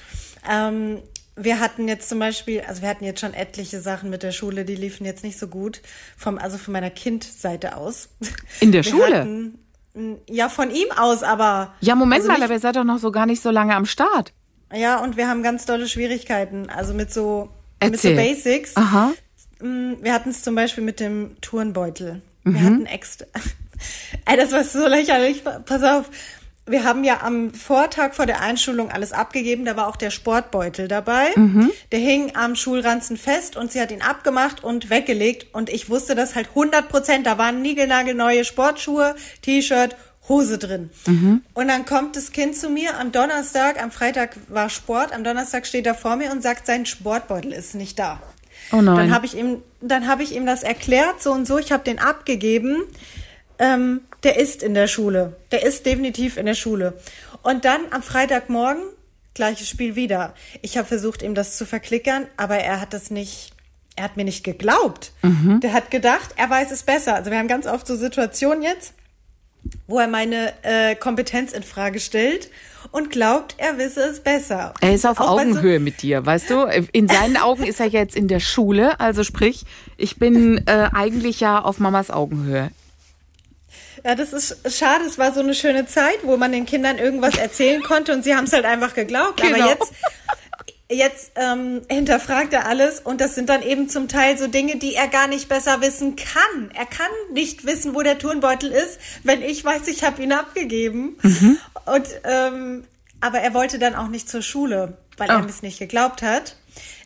Ähm, 0.48 1.02
wir 1.38 1.60
hatten 1.60 1.88
jetzt 1.88 2.08
zum 2.08 2.18
Beispiel, 2.18 2.62
also 2.62 2.82
wir 2.82 2.88
hatten 2.88 3.04
jetzt 3.04 3.20
schon 3.20 3.34
etliche 3.34 3.80
Sachen 3.80 4.10
mit 4.10 4.22
der 4.22 4.32
Schule, 4.32 4.64
die 4.64 4.74
liefen 4.74 5.04
jetzt 5.04 5.24
nicht 5.24 5.38
so 5.38 5.48
gut, 5.48 5.80
vom, 6.16 6.38
also 6.38 6.58
von 6.58 6.72
meiner 6.72 6.90
Kindseite 6.90 7.76
aus. 7.76 8.08
In 8.60 8.72
der 8.72 8.84
Wir 8.84 8.90
Schule? 8.90 9.20
Hatten, 9.20 9.58
ja, 10.28 10.48
von 10.48 10.70
ihm 10.70 10.90
aus, 10.96 11.22
aber. 11.22 11.74
Ja, 11.80 11.94
Moment 11.94 12.22
also 12.22 12.32
mal, 12.32 12.42
aber 12.42 12.52
ihr 12.54 12.60
seid 12.60 12.76
doch 12.76 12.84
noch 12.84 12.98
so 12.98 13.10
gar 13.10 13.26
nicht 13.26 13.42
so 13.42 13.50
lange 13.50 13.74
am 13.74 13.86
Start. 13.86 14.32
Ja, 14.72 14.98
und 14.98 15.16
wir 15.16 15.28
haben 15.28 15.42
ganz 15.42 15.64
dolle 15.64 15.88
Schwierigkeiten, 15.88 16.68
also 16.68 16.94
mit 16.94 17.12
so, 17.12 17.48
Erzähl. 17.80 18.14
mit 18.14 18.20
so 18.20 18.28
Basics. 18.28 18.76
Aha. 18.76 19.12
Mm, 19.60 19.94
Wir 20.02 20.12
hatten 20.12 20.30
es 20.30 20.42
zum 20.42 20.54
Beispiel 20.54 20.84
mit 20.84 21.00
dem 21.00 21.36
Turnbeutel. 21.40 22.22
Mhm. 22.44 22.54
Wir 22.54 22.62
hatten 22.62 22.86
extra. 22.86 23.26
Ey, 24.26 24.36
das 24.36 24.52
war 24.52 24.64
so 24.64 24.86
lächerlich. 24.86 25.42
Pass 25.64 25.82
auf. 25.82 26.10
Wir 26.68 26.84
haben 26.84 27.04
ja 27.04 27.22
am 27.22 27.52
Vortag 27.52 28.14
vor 28.14 28.26
der 28.26 28.40
Einschulung 28.40 28.90
alles 28.90 29.12
abgegeben. 29.12 29.64
Da 29.64 29.76
war 29.76 29.88
auch 29.88 29.96
der 29.96 30.10
Sportbeutel 30.10 30.88
dabei. 30.88 31.30
Mhm. 31.36 31.70
Der 31.92 31.98
hing 31.98 32.36
am 32.36 32.54
Schulranzen 32.54 33.16
fest 33.16 33.56
und 33.56 33.72
sie 33.72 33.80
hat 33.80 33.90
ihn 33.90 34.02
abgemacht 34.02 34.62
und 34.62 34.90
weggelegt. 34.90 35.54
Und 35.54 35.70
ich 35.70 35.90
wusste 35.90 36.14
das 36.14 36.34
halt 36.34 36.48
100 36.50 36.88
Prozent. 36.88 37.26
Da 37.26 37.38
waren 37.38 37.62
niegelnagelneue 37.62 38.44
Sportschuhe, 38.44 39.14
T-Shirt, 39.42 39.96
Hose 40.28 40.58
drin. 40.58 40.90
Mhm. 41.06 41.42
Und 41.54 41.68
dann 41.68 41.86
kommt 41.86 42.16
das 42.16 42.32
Kind 42.32 42.54
zu 42.56 42.68
mir 42.68 42.98
am 42.98 43.12
Donnerstag, 43.12 43.82
am 43.82 43.90
Freitag 43.90 44.36
war 44.48 44.68
Sport, 44.68 45.12
am 45.12 45.24
Donnerstag 45.24 45.66
steht 45.66 45.86
er 45.86 45.94
vor 45.94 46.16
mir 46.16 46.30
und 46.30 46.42
sagt, 46.42 46.66
sein 46.66 46.86
Sportbeutel 46.86 47.52
ist 47.52 47.74
nicht 47.74 47.98
da. 47.98 48.20
Oh 48.72 48.82
nein. 48.82 48.96
Dann 48.96 49.14
habe 49.14 49.26
ich 49.26 49.34
ihm, 49.34 49.62
dann 49.80 50.06
habe 50.06 50.22
ich 50.22 50.34
ihm 50.34 50.44
das 50.44 50.62
erklärt, 50.62 51.22
so 51.22 51.32
und 51.32 51.46
so. 51.46 51.58
Ich 51.58 51.72
habe 51.72 51.84
den 51.84 51.98
abgegeben. 51.98 52.84
Ähm, 53.58 54.00
der 54.24 54.38
ist 54.38 54.62
in 54.62 54.74
der 54.74 54.86
Schule. 54.86 55.36
Der 55.52 55.64
ist 55.64 55.86
definitiv 55.86 56.36
in 56.36 56.46
der 56.46 56.54
Schule. 56.54 56.94
Und 57.42 57.64
dann 57.64 57.80
am 57.90 58.02
Freitagmorgen 58.02 58.82
gleiches 59.34 59.68
Spiel 59.68 59.94
wieder. 59.94 60.34
Ich 60.62 60.76
habe 60.76 60.86
versucht, 60.88 61.22
ihm 61.22 61.34
das 61.36 61.56
zu 61.56 61.64
verklickern, 61.66 62.26
aber 62.36 62.56
er 62.56 62.80
hat 62.80 62.92
das 62.92 63.10
nicht. 63.10 63.52
Er 63.94 64.04
hat 64.04 64.16
mir 64.16 64.24
nicht 64.24 64.44
geglaubt. 64.44 65.12
Der 65.24 65.72
hat 65.72 65.90
gedacht, 65.90 66.30
er 66.36 66.48
weiß 66.48 66.70
es 66.70 66.84
besser. 66.84 67.16
Also 67.16 67.30
wir 67.32 67.38
haben 67.38 67.48
ganz 67.48 67.66
oft 67.66 67.84
so 67.86 67.96
Situationen 67.96 68.62
jetzt, 68.62 68.92
wo 69.88 69.98
er 69.98 70.06
meine 70.06 70.52
äh, 70.62 70.94
Kompetenz 70.94 71.52
in 71.52 71.64
Frage 71.64 71.98
stellt 71.98 72.48
und 72.92 73.10
glaubt, 73.10 73.56
er 73.58 73.76
wisse 73.76 74.02
es 74.02 74.20
besser. 74.20 74.72
Er 74.80 74.94
ist 74.94 75.04
auf 75.04 75.18
Auch 75.18 75.36
bei 75.36 75.44
so- 75.44 75.50
Augenhöhe 75.50 75.80
mit 75.80 76.02
dir, 76.02 76.24
weißt 76.24 76.48
du? 76.50 76.62
In 76.92 77.08
seinen 77.08 77.36
Augen 77.42 77.64
ist 77.64 77.80
er 77.80 77.86
jetzt 77.86 78.14
in 78.14 78.28
der 78.28 78.38
Schule, 78.40 79.00
also 79.00 79.24
sprich, 79.24 79.64
ich 79.96 80.16
bin 80.16 80.58
äh, 80.68 80.88
eigentlich 80.92 81.40
ja 81.40 81.60
auf 81.60 81.78
Mamas 81.80 82.10
Augenhöhe. 82.12 82.70
Ja, 84.08 84.14
das 84.14 84.32
ist 84.32 84.56
schade. 84.74 85.04
Es 85.04 85.18
war 85.18 85.34
so 85.34 85.40
eine 85.40 85.52
schöne 85.52 85.84
Zeit, 85.84 86.20
wo 86.22 86.38
man 86.38 86.50
den 86.50 86.64
Kindern 86.64 86.96
irgendwas 86.96 87.36
erzählen 87.36 87.82
konnte 87.82 88.14
und 88.14 88.24
sie 88.24 88.34
haben 88.34 88.44
es 88.44 88.54
halt 88.54 88.64
einfach 88.64 88.94
geglaubt. 88.94 89.38
Genau. 89.42 89.54
Aber 89.58 89.68
jetzt, 89.68 89.92
jetzt 90.90 91.32
ähm, 91.36 91.82
hinterfragt 91.90 92.54
er 92.54 92.64
alles 92.66 93.00
und 93.00 93.20
das 93.20 93.34
sind 93.34 93.50
dann 93.50 93.60
eben 93.62 93.90
zum 93.90 94.08
Teil 94.08 94.38
so 94.38 94.46
Dinge, 94.46 94.76
die 94.76 94.94
er 94.94 95.08
gar 95.08 95.26
nicht 95.26 95.50
besser 95.50 95.82
wissen 95.82 96.16
kann. 96.16 96.70
Er 96.74 96.86
kann 96.86 97.10
nicht 97.34 97.66
wissen, 97.66 97.94
wo 97.94 98.00
der 98.00 98.16
Turnbeutel 98.18 98.72
ist, 98.72 98.98
wenn 99.24 99.42
ich 99.42 99.62
weiß, 99.62 99.86
ich 99.88 100.02
habe 100.04 100.22
ihn 100.22 100.32
abgegeben. 100.32 101.18
Und 101.84 102.06
ähm, 102.24 102.84
aber 103.20 103.40
er 103.40 103.52
wollte 103.52 103.78
dann 103.78 103.94
auch 103.94 104.08
nicht 104.08 104.30
zur 104.30 104.40
Schule, 104.40 104.96
weil 105.18 105.28
er 105.28 105.36
Oh. 105.36 105.40
mir 105.42 105.50
es 105.50 105.60
nicht 105.60 105.78
geglaubt 105.78 106.22
hat. 106.22 106.56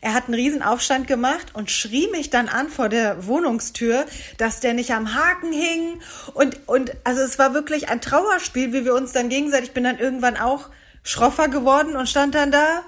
Er 0.02 0.14
hat 0.14 0.24
einen 0.26 0.34
riesen 0.34 0.62
Aufstand 0.62 1.06
gemacht 1.06 1.46
und 1.54 1.70
schrie 1.70 2.08
mich 2.10 2.28
dann 2.28 2.48
an 2.48 2.68
vor 2.68 2.88
der 2.88 3.26
Wohnungstür, 3.26 4.04
dass 4.36 4.58
der 4.60 4.74
nicht 4.74 4.90
am 4.92 5.14
Haken 5.14 5.52
hing. 5.52 6.00
Und, 6.34 6.68
und 6.68 6.90
also 7.04 7.22
es 7.22 7.38
war 7.38 7.54
wirklich 7.54 7.88
ein 7.88 8.00
Trauerspiel, 8.00 8.72
wie 8.72 8.84
wir 8.84 8.94
uns 8.94 9.12
dann 9.12 9.28
gegenseitig, 9.28 9.68
ich 9.68 9.74
bin 9.74 9.84
dann 9.84 9.98
irgendwann 9.98 10.36
auch 10.36 10.68
schroffer 11.04 11.46
geworden 11.48 11.94
und 11.96 12.08
stand 12.08 12.34
dann 12.34 12.50
da 12.50 12.82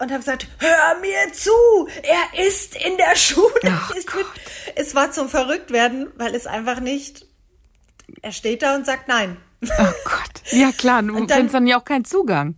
und 0.00 0.10
habe 0.10 0.18
gesagt, 0.18 0.48
hör 0.58 0.98
mir 1.00 1.32
zu, 1.32 1.52
er 2.02 2.46
ist 2.46 2.74
in 2.74 2.96
der 2.96 3.14
Schule. 3.16 3.48
Ach 3.70 3.92
ich 3.96 4.06
bin, 4.06 4.24
es 4.74 4.94
war 4.96 5.12
zum 5.12 5.28
Verrücktwerden, 5.28 6.08
weil 6.16 6.34
es 6.34 6.46
einfach 6.48 6.80
nicht, 6.80 7.26
er 8.22 8.32
steht 8.32 8.62
da 8.62 8.74
und 8.74 8.86
sagt 8.86 9.06
nein. 9.08 9.36
Oh 9.62 9.68
Gott. 10.04 10.42
Ja 10.50 10.72
klar, 10.72 11.02
du 11.02 11.14
Und 11.16 11.30
dann- 11.30 11.36
findest 11.38 11.54
dann 11.54 11.66
ja 11.68 11.78
auch 11.80 11.84
keinen 11.84 12.04
Zugang. 12.04 12.56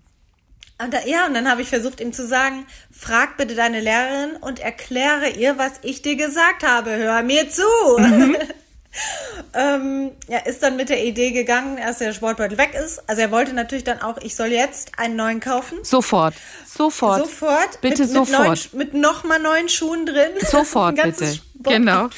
Und 0.82 0.94
da, 0.94 1.04
ja, 1.04 1.26
und 1.26 1.34
dann 1.34 1.48
habe 1.50 1.60
ich 1.60 1.68
versucht, 1.68 2.00
ihm 2.00 2.12
zu 2.12 2.26
sagen, 2.26 2.66
frag 2.90 3.36
bitte 3.36 3.54
deine 3.54 3.80
Lehrerin 3.80 4.36
und 4.36 4.60
erkläre 4.60 5.28
ihr, 5.28 5.58
was 5.58 5.72
ich 5.82 6.00
dir 6.00 6.16
gesagt 6.16 6.62
habe. 6.62 6.96
Hör 6.96 7.22
mir 7.22 7.50
zu. 7.50 7.62
ähm, 9.54 10.12
ja, 10.26 10.38
ist 10.38 10.62
dann 10.62 10.76
mit 10.76 10.88
der 10.88 11.04
Idee 11.04 11.32
gegangen, 11.32 11.78
als 11.78 11.98
der 11.98 12.14
Sportbeutel 12.14 12.56
weg 12.56 12.74
ist. 12.74 13.02
Also 13.08 13.20
er 13.20 13.30
wollte 13.30 13.52
natürlich 13.52 13.84
dann 13.84 14.00
auch, 14.00 14.16
ich 14.18 14.34
soll 14.34 14.48
jetzt 14.48 14.98
einen 14.98 15.16
neuen 15.16 15.40
kaufen. 15.40 15.78
Sofort. 15.82 16.34
Sofort. 16.66 17.20
Sofort. 17.20 17.80
Bitte 17.82 18.02
mit, 18.02 18.12
sofort. 18.12 18.72
Mit, 18.72 18.72
neun, 18.72 18.78
mit 18.78 18.94
nochmal 18.94 19.38
neun 19.38 19.68
Schuhen 19.68 20.06
drin. 20.06 20.32
Sofort, 20.40 20.96
bitte. 21.02 21.38
Genau. 21.62 22.08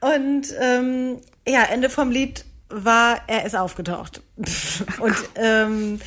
Und 0.00 0.54
ähm, 0.60 1.18
ja, 1.46 1.64
Ende 1.64 1.90
vom 1.90 2.12
Lied 2.12 2.44
war, 2.68 3.22
er 3.26 3.44
ist 3.46 3.56
aufgetaucht. 3.56 4.22
Und 4.36 5.16
ähm, 5.36 6.00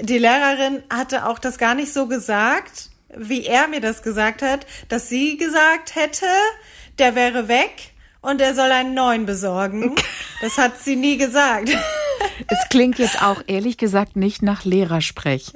die 0.00 0.18
Lehrerin 0.18 0.82
hatte 0.90 1.26
auch 1.26 1.38
das 1.38 1.58
gar 1.58 1.74
nicht 1.74 1.92
so 1.92 2.06
gesagt, 2.06 2.90
wie 3.16 3.46
er 3.46 3.68
mir 3.68 3.80
das 3.80 4.02
gesagt 4.02 4.42
hat, 4.42 4.66
dass 4.88 5.08
sie 5.08 5.36
gesagt 5.36 5.94
hätte, 5.94 6.26
der 6.98 7.14
wäre 7.14 7.48
weg 7.48 7.92
und 8.20 8.40
er 8.40 8.54
soll 8.54 8.70
einen 8.72 8.94
neuen 8.94 9.26
besorgen. 9.26 9.94
Das 10.42 10.58
hat 10.58 10.82
sie 10.82 10.96
nie 10.96 11.16
gesagt. 11.16 11.70
Es 12.48 12.68
klingt 12.68 12.98
jetzt 12.98 13.22
auch 13.22 13.42
ehrlich 13.46 13.78
gesagt 13.78 14.16
nicht 14.16 14.42
nach 14.42 14.64
Lehrersprech. 14.64 15.52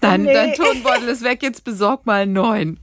Dein, 0.00 0.22
Nee. 0.22 0.32
dein 0.32 0.54
Tonbeutel 0.54 1.08
ist 1.08 1.22
weg, 1.22 1.42
jetzt 1.42 1.64
besorg 1.64 2.06
mal 2.06 2.22
einen 2.22 2.32
neuen. 2.32 2.80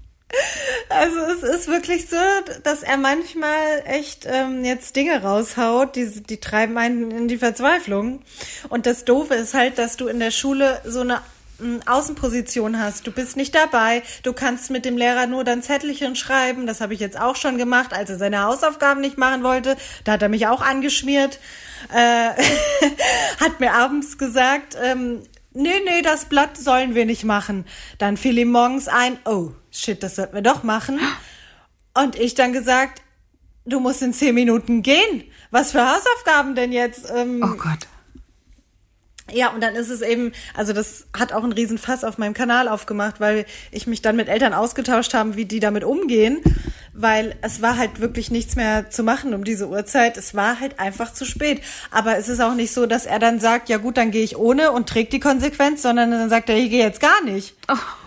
Also 0.89 1.19
es 1.19 1.43
ist 1.43 1.67
wirklich 1.67 2.09
so, 2.09 2.17
dass 2.63 2.81
er 2.81 2.97
manchmal 2.97 3.83
echt 3.85 4.25
ähm, 4.25 4.65
jetzt 4.65 4.95
Dinge 4.95 5.21
raushaut, 5.21 5.95
die, 5.95 6.23
die 6.23 6.39
treiben 6.39 6.77
einen 6.79 7.11
in 7.11 7.27
die 7.27 7.37
Verzweiflung. 7.37 8.23
Und 8.69 8.87
das 8.87 9.05
Doofe 9.05 9.35
ist 9.35 9.53
halt, 9.53 9.77
dass 9.77 9.97
du 9.97 10.07
in 10.07 10.19
der 10.19 10.31
Schule 10.31 10.81
so 10.83 11.01
eine 11.01 11.21
mm, 11.59 11.81
Außenposition 11.85 12.79
hast. 12.79 13.05
Du 13.05 13.11
bist 13.11 13.37
nicht 13.37 13.53
dabei. 13.53 14.01
Du 14.23 14.33
kannst 14.33 14.71
mit 14.71 14.83
dem 14.83 14.97
Lehrer 14.97 15.27
nur 15.27 15.43
dein 15.43 15.61
Zettelchen 15.61 16.15
schreiben. 16.15 16.65
Das 16.65 16.81
habe 16.81 16.95
ich 16.95 16.99
jetzt 16.99 17.19
auch 17.19 17.35
schon 17.35 17.59
gemacht, 17.59 17.93
als 17.93 18.09
er 18.09 18.17
seine 18.17 18.41
Hausaufgaben 18.41 18.99
nicht 18.99 19.19
machen 19.19 19.43
wollte. 19.43 19.77
Da 20.05 20.13
hat 20.13 20.23
er 20.23 20.29
mich 20.29 20.47
auch 20.47 20.61
angeschmiert. 20.61 21.39
Äh, 21.93 22.31
hat 23.39 23.59
mir 23.59 23.73
abends 23.73 24.17
gesagt, 24.17 24.75
ähm, 24.83 25.21
nee, 25.53 25.79
nee, 25.85 26.01
das 26.01 26.25
Blatt 26.25 26.57
sollen 26.57 26.95
wir 26.95 27.05
nicht 27.05 27.23
machen. 27.23 27.65
Dann 27.97 28.17
fiel 28.17 28.37
ihm 28.37 28.51
morgens 28.51 28.87
ein, 28.87 29.17
oh, 29.25 29.51
shit, 29.71 30.01
das 30.03 30.15
sollten 30.15 30.35
wir 30.35 30.41
doch 30.41 30.63
machen. 30.63 30.99
Und 31.93 32.15
ich 32.15 32.35
dann 32.35 32.53
gesagt, 32.53 33.01
du 33.65 33.79
musst 33.79 34.01
in 34.01 34.13
zehn 34.13 34.35
Minuten 34.35 34.81
gehen. 34.83 35.23
Was 35.51 35.71
für 35.71 35.81
Hausaufgaben 35.81 36.55
denn 36.55 36.71
jetzt? 36.71 37.09
Ähm, 37.13 37.41
Oh 37.43 37.55
Gott. 37.57 37.87
ja, 39.31 39.49
und 39.49 39.61
dann 39.61 39.75
ist 39.75 39.89
es 39.89 40.01
eben, 40.01 40.31
also 40.55 40.73
das 40.73 41.07
hat 41.17 41.33
auch 41.33 41.43
einen 41.43 41.53
riesen 41.53 41.77
Fass 41.77 42.03
auf 42.03 42.17
meinem 42.17 42.33
Kanal 42.33 42.67
aufgemacht, 42.67 43.19
weil 43.19 43.45
ich 43.71 43.85
mich 43.87 44.01
dann 44.01 44.15
mit 44.15 44.27
Eltern 44.27 44.53
ausgetauscht 44.53 45.13
habe, 45.13 45.35
wie 45.35 45.45
die 45.45 45.59
damit 45.59 45.83
umgehen, 45.83 46.39
weil 46.93 47.35
es 47.41 47.61
war 47.61 47.77
halt 47.77 47.99
wirklich 47.99 48.31
nichts 48.31 48.55
mehr 48.55 48.89
zu 48.89 49.03
machen 49.03 49.33
um 49.33 49.43
diese 49.43 49.67
Uhrzeit. 49.67 50.17
Es 50.17 50.35
war 50.35 50.59
halt 50.59 50.79
einfach 50.79 51.13
zu 51.13 51.25
spät. 51.25 51.61
Aber 51.91 52.17
es 52.17 52.29
ist 52.29 52.41
auch 52.41 52.55
nicht 52.55 52.73
so, 52.73 52.85
dass 52.85 53.05
er 53.05 53.19
dann 53.19 53.39
sagt, 53.39 53.69
ja 53.69 53.77
gut, 53.77 53.97
dann 53.97 54.11
gehe 54.11 54.23
ich 54.23 54.37
ohne 54.37 54.71
und 54.71 54.89
trägt 54.89 55.13
die 55.13 55.19
Konsequenz, 55.19 55.81
sondern 55.81 56.11
dann 56.11 56.29
sagt 56.29 56.49
er, 56.49 56.57
ich 56.57 56.69
gehe 56.69 56.83
jetzt 56.83 56.99
gar 56.99 57.23
nicht. 57.23 57.55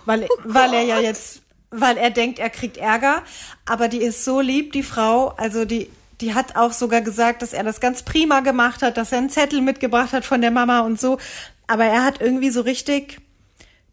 weil, 0.05 0.29
weil 0.45 0.75
er 0.75 0.83
ja 0.83 1.01
jetzt, 1.01 1.43
weil 1.71 1.97
er 1.97 2.11
denkt, 2.11 2.39
er 2.39 2.51
kriegt 2.51 2.77
Ärger. 2.77 3.23
Aber 3.65 3.89
die 3.89 4.03
ist 4.03 4.25
so 4.25 4.41
lieb, 4.41 4.73
die 4.73 4.83
Frau, 4.83 5.29
also 5.37 5.65
die, 5.65 5.91
die 6.21 6.35
hat 6.35 6.57
auch 6.57 6.73
sogar 6.73 7.01
gesagt, 7.01 7.43
dass 7.43 7.53
er 7.53 7.65
das 7.65 7.81
ganz 7.81 8.03
prima 8.03 8.41
gemacht 8.41 8.83
hat, 8.83 8.97
dass 8.97 9.13
er 9.13 9.19
einen 9.19 9.31
Zettel 9.31 9.61
mitgebracht 9.61 10.13
hat 10.13 10.25
von 10.25 10.41
der 10.41 10.51
Mama 10.51 10.81
und 10.81 11.01
so. 11.01 11.19
Aber 11.67 11.85
er 11.85 12.05
hat 12.05 12.21
irgendwie 12.21 12.51
so 12.51 12.61
richtig 12.61 13.19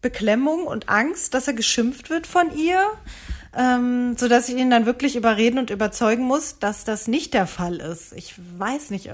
Beklemmung 0.02 0.64
und 0.64 0.88
Angst, 0.88 1.34
dass 1.34 1.46
er 1.46 1.54
geschimpft 1.54 2.10
wird 2.10 2.26
von 2.26 2.56
ihr, 2.56 2.82
ähm, 3.56 4.16
so 4.16 4.28
dass 4.28 4.48
ich 4.48 4.56
ihn 4.56 4.70
dann 4.70 4.86
wirklich 4.86 5.16
überreden 5.16 5.58
und 5.58 5.70
überzeugen 5.70 6.24
muss, 6.24 6.58
dass 6.58 6.84
das 6.84 7.08
nicht 7.08 7.34
der 7.34 7.46
Fall 7.46 7.76
ist. 7.76 8.12
Ich 8.12 8.34
weiß 8.58 8.90
nicht, 8.90 9.10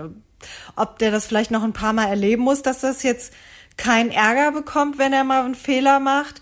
ob, 0.76 0.98
der 0.98 1.10
das 1.10 1.26
vielleicht 1.26 1.50
noch 1.50 1.62
ein 1.62 1.72
paar 1.72 1.92
Mal 1.92 2.06
erleben 2.06 2.42
muss, 2.42 2.62
dass 2.62 2.80
das 2.80 3.02
jetzt 3.02 3.32
keinen 3.76 4.10
Ärger 4.10 4.52
bekommt, 4.52 4.98
wenn 4.98 5.12
er 5.12 5.24
mal 5.24 5.44
einen 5.44 5.54
Fehler 5.54 6.00
macht. 6.00 6.40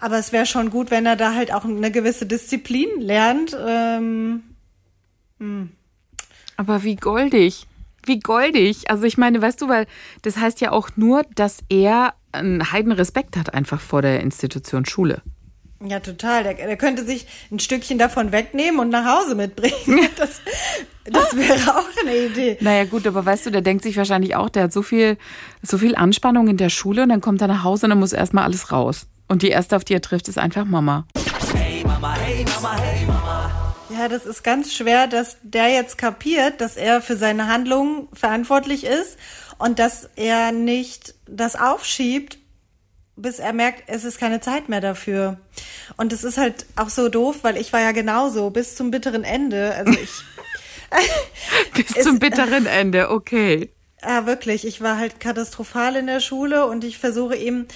Aber 0.00 0.18
es 0.18 0.32
wäre 0.32 0.46
schon 0.46 0.70
gut, 0.70 0.90
wenn 0.90 1.06
er 1.06 1.16
da 1.16 1.34
halt 1.34 1.52
auch 1.52 1.64
eine 1.64 1.90
gewisse 1.90 2.26
Disziplin 2.26 3.00
lernt. 3.00 3.56
Ähm, 3.66 4.42
Aber 6.56 6.84
wie 6.84 6.96
goldig. 6.96 7.66
Wie 8.04 8.20
goldig. 8.20 8.90
Also 8.90 9.04
ich 9.04 9.18
meine, 9.18 9.42
weißt 9.42 9.60
du, 9.60 9.68
weil 9.68 9.86
das 10.22 10.36
heißt 10.36 10.60
ja 10.60 10.72
auch 10.72 10.90
nur, 10.96 11.22
dass 11.34 11.58
er 11.68 12.14
einen 12.32 12.70
Heidenrespekt 12.70 13.36
hat 13.36 13.52
einfach 13.52 13.80
vor 13.80 14.02
der 14.02 14.20
Institution 14.20 14.84
Schule. 14.84 15.22
Ja, 15.84 16.00
total. 16.00 16.42
Der, 16.42 16.54
der 16.54 16.76
könnte 16.76 17.04
sich 17.04 17.26
ein 17.50 17.58
Stückchen 17.60 17.98
davon 17.98 18.32
wegnehmen 18.32 18.80
und 18.80 18.88
nach 18.88 19.04
Hause 19.04 19.34
mitbringen. 19.34 20.08
Das, 20.18 20.40
das 21.04 21.36
wäre 21.36 21.78
auch 21.78 21.86
eine 22.02 22.16
Idee. 22.16 22.58
Naja, 22.60 22.84
gut, 22.84 23.06
aber 23.06 23.24
weißt 23.24 23.46
du, 23.46 23.50
der 23.50 23.62
denkt 23.62 23.82
sich 23.82 23.96
wahrscheinlich 23.96 24.36
auch, 24.36 24.50
der 24.50 24.64
hat 24.64 24.72
so 24.72 24.82
viel, 24.82 25.16
so 25.62 25.78
viel 25.78 25.94
Anspannung 25.94 26.48
in 26.48 26.58
der 26.58 26.68
Schule 26.68 27.04
und 27.04 27.08
dann 27.08 27.20
kommt 27.20 27.40
er 27.40 27.48
nach 27.48 27.64
Hause 27.64 27.86
und 27.86 27.90
dann 27.90 28.00
muss 28.00 28.12
erstmal 28.12 28.44
alles 28.44 28.72
raus. 28.72 29.06
Und 29.26 29.42
die 29.42 29.48
erste, 29.48 29.76
auf 29.76 29.84
die 29.84 29.94
er 29.94 30.02
trifft, 30.02 30.28
ist 30.28 30.38
einfach 30.38 30.64
Mama. 30.64 31.06
Hey 31.54 31.82
Mama, 31.84 32.14
hey 32.16 32.44
Mama, 32.44 32.76
hey 32.78 33.06
Mama. 33.06 33.74
Ja, 33.90 34.08
das 34.08 34.26
ist 34.26 34.42
ganz 34.44 34.72
schwer, 34.72 35.06
dass 35.06 35.38
der 35.42 35.68
jetzt 35.68 35.96
kapiert, 35.96 36.60
dass 36.60 36.76
er 36.76 37.00
für 37.00 37.16
seine 37.16 37.46
Handlungen 37.46 38.08
verantwortlich 38.12 38.84
ist 38.84 39.16
und 39.58 39.78
dass 39.78 40.10
er 40.16 40.52
nicht 40.52 41.14
das 41.26 41.56
aufschiebt, 41.56 42.37
bis 43.20 43.38
er 43.38 43.52
merkt, 43.52 43.84
es 43.86 44.04
ist 44.04 44.18
keine 44.18 44.40
Zeit 44.40 44.68
mehr 44.68 44.80
dafür. 44.80 45.38
Und 45.96 46.12
es 46.12 46.24
ist 46.24 46.38
halt 46.38 46.66
auch 46.76 46.88
so 46.88 47.08
doof, 47.08 47.38
weil 47.42 47.56
ich 47.56 47.72
war 47.72 47.80
ja 47.80 47.92
genauso 47.92 48.50
bis 48.50 48.74
zum 48.76 48.90
bitteren 48.90 49.24
Ende. 49.24 49.74
Also 49.74 49.92
ich, 49.92 50.10
Bis 51.74 51.96
Es- 51.96 52.04
zum 52.04 52.18
bitteren 52.18 52.66
Ende, 52.66 53.10
okay. 53.10 53.70
ja 54.02 54.24
wirklich, 54.26 54.66
ich 54.66 54.80
war 54.80 54.96
halt 54.96 55.20
katastrophal 55.20 55.96
in 55.96 56.06
der 56.06 56.20
Schule 56.20 56.66
und 56.66 56.82
ich 56.84 56.98
versuche 56.98 57.36
ihm 57.36 57.66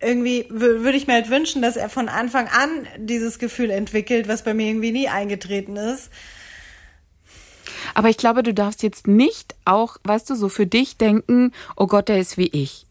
irgendwie, 0.00 0.44
wür- 0.50 0.82
würde 0.84 0.96
ich 0.98 1.06
mir 1.06 1.14
halt 1.14 1.30
wünschen, 1.30 1.62
dass 1.62 1.76
er 1.76 1.88
von 1.88 2.08
Anfang 2.08 2.46
an 2.48 2.86
dieses 2.98 3.38
Gefühl 3.38 3.70
entwickelt, 3.70 4.28
was 4.28 4.42
bei 4.44 4.52
mir 4.54 4.66
irgendwie 4.68 4.92
nie 4.92 5.08
eingetreten 5.08 5.76
ist. 5.76 6.10
Aber 7.94 8.08
ich 8.08 8.16
glaube, 8.16 8.42
du 8.42 8.52
darfst 8.54 8.82
jetzt 8.82 9.06
nicht 9.06 9.54
auch, 9.64 9.96
weißt 10.04 10.28
du, 10.30 10.34
so 10.34 10.48
für 10.48 10.66
dich 10.66 10.98
denken, 10.98 11.52
oh 11.76 11.86
Gott, 11.86 12.08
der 12.08 12.18
ist 12.20 12.36
wie 12.36 12.48
ich. 12.48 12.86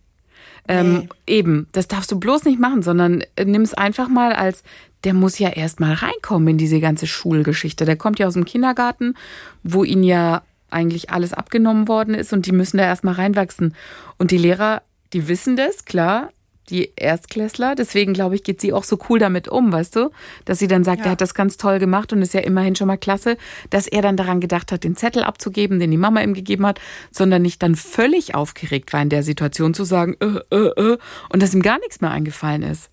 Ähm, 0.68 1.10
Eben, 1.26 1.68
das 1.72 1.88
darfst 1.88 2.12
du 2.12 2.20
bloß 2.20 2.46
nicht 2.46 2.60
machen, 2.60 2.82
sondern 2.82 3.24
äh, 3.36 3.46
nimm 3.46 3.62
es 3.62 3.74
einfach 3.74 4.10
mal 4.10 4.34
als, 4.34 4.64
der 5.04 5.14
muss 5.14 5.40
ja 5.40 5.50
erst 5.50 5.80
mal 5.80 5.94
reinkommen 5.94 6.50
in 6.50 6.58
diese 6.58 6.80
ganze 6.80 7.08
Schulgeschichte. 7.08 7.86
Der 7.86 7.96
kommt 7.96 8.20
ja 8.20 8.28
aus 8.28 8.34
dem 8.34 8.46
Kindergarten, 8.46 9.16
wo 9.64 9.84
ihn 9.84 10.04
ja 10.04 10.44
eigentlich 10.70 11.10
alles 11.10 11.34
abgenommen 11.34 11.88
worden 11.88 12.14
ist 12.14 12.34
und 12.34 12.46
die 12.46 12.52
müssen 12.52 12.78
da 12.78 12.84
erst 12.84 13.04
mal 13.04 13.14
reinwachsen. 13.14 13.74
Und 14.18 14.32
die 14.32 14.38
Lehrer, 14.38 14.82
die 15.14 15.28
wissen 15.28 15.56
das, 15.56 15.86
klar, 15.86 16.32
die 16.70 16.94
Erstklässler. 16.96 17.76
Deswegen, 17.76 18.14
glaube 18.14 18.36
ich, 18.36 18.44
geht 18.44 18.62
sie 18.62 18.74
auch 18.74 18.84
so 18.84 19.00
cool 19.10 19.20
damit 19.20 19.48
um, 19.48 19.72
weißt 19.72 19.96
du? 19.96 20.12
Dass 20.46 20.60
sie 20.60 20.68
dann 20.68 20.84
sagt, 20.84 21.00
Ja. 21.00 21.06
er 21.06 21.12
hat 21.12 21.22
das 21.22 21.34
ganz 21.34 21.58
toll 21.58 21.80
gemacht 21.80 22.14
und 22.14 22.22
ist 22.22 22.34
ja 22.34 22.42
immerhin 22.42 22.76
schon 22.76 22.88
mal 22.88 22.98
klasse, 22.98 23.38
dass 23.70 23.88
er 23.88 24.02
dann 24.02 24.18
daran 24.18 24.40
gedacht 24.40 24.72
hat, 24.72 24.84
den 24.84 24.96
Zettel 24.96 25.24
abzugeben, 25.24 25.80
den 25.80 25.92
die 25.92 25.98
Mama 25.98 26.22
ihm 26.22 26.34
gegeben 26.34 26.66
hat, 26.66 26.80
sondern 27.12 27.42
nicht 27.42 27.62
dann 27.64 27.76
völlig 27.76 28.36
aufgeregt 28.36 28.94
war 28.94 29.02
in 29.02 29.10
der 29.10 29.24
Situation 29.24 29.74
zu 29.74 29.84
sagen, 29.84 30.16
äh, 30.20 30.40
äh, 30.56 30.94
äh, 30.94 30.98
und 31.30 31.42
dass 31.42 31.54
ihm 31.54 31.62
gar 31.62 31.80
nichts 31.80 32.02
mehr 32.02 32.12
eingefallen 32.12 32.64
ist. 32.64 32.90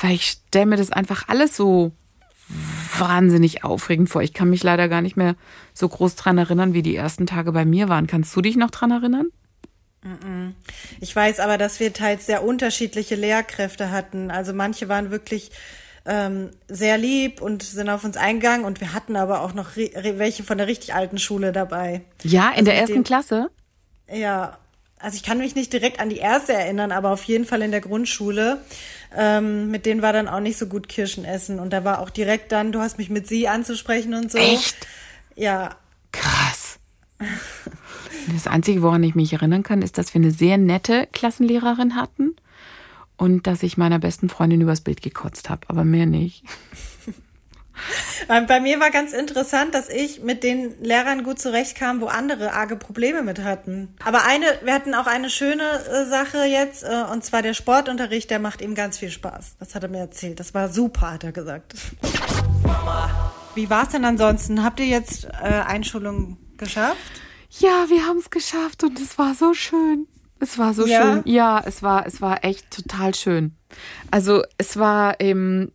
Weil 0.00 0.12
ich 0.14 0.26
stelle 0.26 0.66
mir 0.66 0.76
das 0.76 0.90
einfach 0.92 1.28
alles 1.28 1.56
so 1.56 1.92
wahnsinnig 2.98 3.64
aufregend 3.64 4.08
vor. 4.08 4.22
Ich 4.22 4.32
kann 4.32 4.50
mich 4.50 4.62
leider 4.62 4.88
gar 4.88 5.02
nicht 5.02 5.16
mehr 5.16 5.34
so 5.74 5.88
groß 5.88 6.14
dran 6.16 6.38
erinnern, 6.38 6.74
wie 6.74 6.82
die 6.82 6.96
ersten 6.96 7.26
Tage 7.26 7.52
bei 7.52 7.64
mir 7.64 7.88
waren. 7.88 8.06
Kannst 8.06 8.34
du 8.36 8.40
dich 8.40 8.56
noch 8.56 8.70
dran 8.70 8.90
erinnern? 8.90 9.28
Ich 11.00 11.14
weiß 11.14 11.40
aber, 11.40 11.58
dass 11.58 11.80
wir 11.80 11.92
teils 11.92 12.26
sehr 12.26 12.44
unterschiedliche 12.44 13.14
Lehrkräfte 13.14 13.90
hatten. 13.90 14.30
Also 14.30 14.52
manche 14.52 14.88
waren 14.88 15.10
wirklich 15.10 15.50
ähm, 16.06 16.50
sehr 16.68 16.98
lieb 16.98 17.40
und 17.42 17.62
sind 17.62 17.88
auf 17.88 18.04
uns 18.04 18.16
eingegangen 18.16 18.64
und 18.64 18.80
wir 18.80 18.92
hatten 18.94 19.16
aber 19.16 19.40
auch 19.42 19.54
noch 19.54 19.76
welche 19.76 20.44
von 20.44 20.58
der 20.58 20.66
richtig 20.68 20.94
alten 20.94 21.18
Schule 21.18 21.52
dabei. 21.52 22.02
Ja, 22.22 22.48
in 22.50 22.54
Also 22.58 22.64
der 22.66 22.74
ersten 22.76 22.94
dem- 22.94 23.04
Klasse? 23.04 23.50
Ja, 24.12 24.58
also 25.00 25.16
ich 25.16 25.24
kann 25.24 25.38
mich 25.38 25.54
nicht 25.56 25.72
direkt 25.72 25.98
an 26.00 26.08
die 26.08 26.18
erste 26.18 26.52
erinnern, 26.52 26.92
aber 26.92 27.10
auf 27.10 27.24
jeden 27.24 27.44
Fall 27.44 27.60
in 27.62 27.70
der 27.72 27.80
Grundschule. 27.80 28.58
Ähm, 29.16 29.70
mit 29.70 29.84
denen 29.86 30.00
war 30.02 30.12
dann 30.12 30.28
auch 30.28 30.40
nicht 30.40 30.58
so 30.58 30.66
gut 30.66 30.88
Kirschen 30.88 31.24
essen. 31.24 31.58
Und 31.58 31.72
da 31.72 31.84
war 31.84 32.00
auch 32.00 32.10
direkt 32.10 32.52
dann, 32.52 32.70
du 32.72 32.80
hast 32.80 32.98
mich 32.98 33.10
mit 33.10 33.26
sie 33.26 33.48
anzusprechen 33.48 34.14
und 34.14 34.30
so. 34.30 34.38
Echt? 34.38 34.76
Ja. 35.34 35.76
Das 38.36 38.46
Einzige, 38.46 38.82
woran 38.82 39.02
ich 39.02 39.14
mich 39.14 39.32
erinnern 39.32 39.62
kann, 39.62 39.80
ist, 39.80 39.96
dass 39.96 40.12
wir 40.12 40.20
eine 40.20 40.30
sehr 40.30 40.58
nette 40.58 41.08
Klassenlehrerin 41.12 41.96
hatten 41.96 42.36
und 43.16 43.46
dass 43.46 43.62
ich 43.62 43.78
meiner 43.78 43.98
besten 43.98 44.28
Freundin 44.28 44.60
übers 44.60 44.82
Bild 44.82 45.00
gekotzt 45.00 45.48
habe, 45.48 45.62
aber 45.68 45.84
mehr 45.84 46.04
nicht. 46.04 46.44
Bei 48.28 48.60
mir 48.60 48.78
war 48.78 48.90
ganz 48.90 49.14
interessant, 49.14 49.74
dass 49.74 49.88
ich 49.88 50.22
mit 50.22 50.42
den 50.42 50.82
Lehrern 50.82 51.22
gut 51.22 51.38
zurechtkam, 51.38 52.02
wo 52.02 52.06
andere 52.06 52.52
arge 52.52 52.76
Probleme 52.76 53.22
mit 53.22 53.42
hatten. 53.42 53.94
Aber 54.04 54.26
eine, 54.26 54.44
wir 54.64 54.74
hatten 54.74 54.94
auch 54.94 55.06
eine 55.06 55.30
schöne 55.30 55.62
äh, 55.62 56.04
Sache 56.04 56.44
jetzt, 56.44 56.84
äh, 56.84 57.04
und 57.10 57.24
zwar 57.24 57.40
der 57.40 57.54
Sportunterricht, 57.54 58.30
der 58.30 58.38
macht 58.38 58.60
ihm 58.60 58.74
ganz 58.74 58.98
viel 58.98 59.10
Spaß. 59.10 59.56
Das 59.60 59.74
hat 59.74 59.82
er 59.82 59.88
mir 59.88 60.00
erzählt. 60.00 60.40
Das 60.40 60.52
war 60.52 60.68
super, 60.68 61.12
hat 61.12 61.24
er 61.24 61.32
gesagt. 61.32 61.74
Wie 63.54 63.70
war 63.70 63.84
es 63.84 63.88
denn 63.90 64.04
ansonsten? 64.04 64.62
Habt 64.62 64.80
ihr 64.80 64.86
jetzt 64.86 65.24
äh, 65.24 65.46
Einschulung 65.66 66.36
geschafft? 66.58 67.22
Ja, 67.50 67.86
wir 67.88 68.06
haben 68.06 68.18
es 68.18 68.30
geschafft 68.30 68.84
und 68.84 68.98
es 69.00 69.18
war 69.18 69.34
so 69.34 69.54
schön. 69.54 70.06
Es 70.38 70.58
war 70.58 70.74
so 70.74 70.86
Ja? 70.86 71.02
schön. 71.02 71.22
Ja, 71.24 71.62
es 71.64 71.82
war, 71.82 72.06
es 72.06 72.20
war 72.20 72.44
echt 72.44 72.70
total 72.70 73.14
schön. 73.14 73.54
Also 74.10 74.42
es 74.58 74.76
war 74.76 75.16
ähm, 75.20 75.72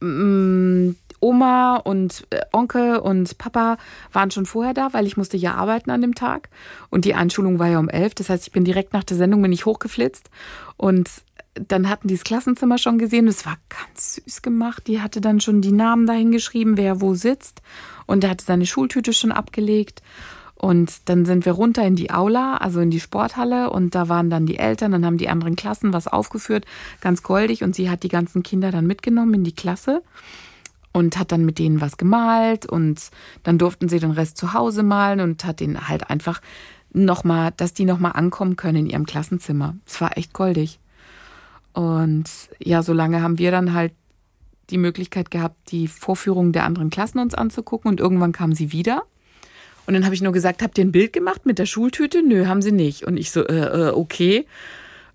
mm, 0.00 0.94
Oma 1.20 1.76
und 1.76 2.26
äh, 2.30 2.40
Onkel 2.52 2.96
und 2.98 3.38
Papa 3.38 3.78
waren 4.12 4.30
schon 4.30 4.44
vorher 4.44 4.74
da, 4.74 4.92
weil 4.92 5.06
ich 5.06 5.16
musste 5.16 5.38
ja 5.38 5.54
arbeiten 5.54 5.90
an 5.90 6.02
dem 6.02 6.14
Tag. 6.14 6.50
Und 6.90 7.06
die 7.06 7.14
Einschulung 7.14 7.58
war 7.58 7.68
ja 7.68 7.78
um 7.78 7.88
elf. 7.88 8.14
Das 8.14 8.28
heißt, 8.28 8.46
ich 8.46 8.52
bin 8.52 8.64
direkt 8.64 8.92
nach 8.92 9.04
der 9.04 9.16
Sendung 9.16 9.40
bin 9.40 9.52
ich 9.52 9.64
hochgeflitzt 9.64 10.28
und 10.76 11.08
dann 11.54 11.88
hatten 11.88 12.08
die 12.08 12.14
das 12.14 12.24
Klassenzimmer 12.24 12.78
schon 12.78 12.98
gesehen. 12.98 13.26
Das 13.26 13.46
war 13.46 13.56
ganz 13.68 14.16
süß 14.16 14.42
gemacht. 14.42 14.86
Die 14.88 15.00
hatte 15.00 15.20
dann 15.20 15.40
schon 15.40 15.62
die 15.62 15.72
Namen 15.72 16.04
dahin 16.06 16.32
geschrieben, 16.32 16.76
wer 16.76 17.00
wo 17.00 17.14
sitzt. 17.14 17.62
Und 18.06 18.24
er 18.24 18.30
hatte 18.30 18.44
seine 18.44 18.66
Schultüte 18.66 19.12
schon 19.12 19.30
abgelegt. 19.32 20.02
Und 20.64 21.10
dann 21.10 21.26
sind 21.26 21.44
wir 21.44 21.52
runter 21.52 21.86
in 21.86 21.94
die 21.94 22.10
Aula, 22.10 22.56
also 22.56 22.80
in 22.80 22.90
die 22.90 22.98
Sporthalle. 22.98 23.68
Und 23.68 23.94
da 23.94 24.08
waren 24.08 24.30
dann 24.30 24.46
die 24.46 24.56
Eltern, 24.56 24.92
dann 24.92 25.04
haben 25.04 25.18
die 25.18 25.28
anderen 25.28 25.56
Klassen 25.56 25.92
was 25.92 26.08
aufgeführt, 26.08 26.64
ganz 27.02 27.22
goldig. 27.22 27.62
Und 27.62 27.74
sie 27.74 27.90
hat 27.90 28.02
die 28.02 28.08
ganzen 28.08 28.42
Kinder 28.42 28.72
dann 28.72 28.86
mitgenommen 28.86 29.34
in 29.34 29.44
die 29.44 29.54
Klasse 29.54 30.02
und 30.90 31.18
hat 31.18 31.32
dann 31.32 31.44
mit 31.44 31.58
denen 31.58 31.82
was 31.82 31.98
gemalt. 31.98 32.64
Und 32.64 33.10
dann 33.42 33.58
durften 33.58 33.90
sie 33.90 33.98
den 33.98 34.12
Rest 34.12 34.38
zu 34.38 34.54
Hause 34.54 34.82
malen 34.82 35.20
und 35.20 35.44
hat 35.44 35.60
denen 35.60 35.86
halt 35.86 36.08
einfach 36.08 36.40
nochmal, 36.94 37.52
dass 37.58 37.74
die 37.74 37.84
nochmal 37.84 38.12
ankommen 38.12 38.56
können 38.56 38.86
in 38.86 38.86
ihrem 38.86 39.04
Klassenzimmer. 39.04 39.76
Es 39.84 40.00
war 40.00 40.16
echt 40.16 40.32
goldig. 40.32 40.80
Und 41.74 42.24
ja, 42.58 42.82
so 42.82 42.94
lange 42.94 43.20
haben 43.20 43.36
wir 43.36 43.50
dann 43.50 43.74
halt 43.74 43.92
die 44.70 44.78
Möglichkeit 44.78 45.30
gehabt, 45.30 45.72
die 45.72 45.88
Vorführungen 45.88 46.52
der 46.52 46.64
anderen 46.64 46.88
Klassen 46.88 47.18
uns 47.18 47.34
anzugucken. 47.34 47.90
Und 47.90 48.00
irgendwann 48.00 48.32
kamen 48.32 48.54
sie 48.54 48.72
wieder. 48.72 49.02
Und 49.86 49.94
dann 49.94 50.04
habe 50.04 50.14
ich 50.14 50.22
nur 50.22 50.32
gesagt, 50.32 50.62
habt 50.62 50.78
ihr 50.78 50.84
ein 50.84 50.92
Bild 50.92 51.12
gemacht 51.12 51.46
mit 51.46 51.58
der 51.58 51.66
Schultüte? 51.66 52.22
Nö, 52.22 52.46
haben 52.46 52.62
sie 52.62 52.72
nicht. 52.72 53.04
Und 53.04 53.16
ich 53.16 53.30
so, 53.30 53.46
äh, 53.46 53.88
äh, 53.88 53.90
okay. 53.90 54.46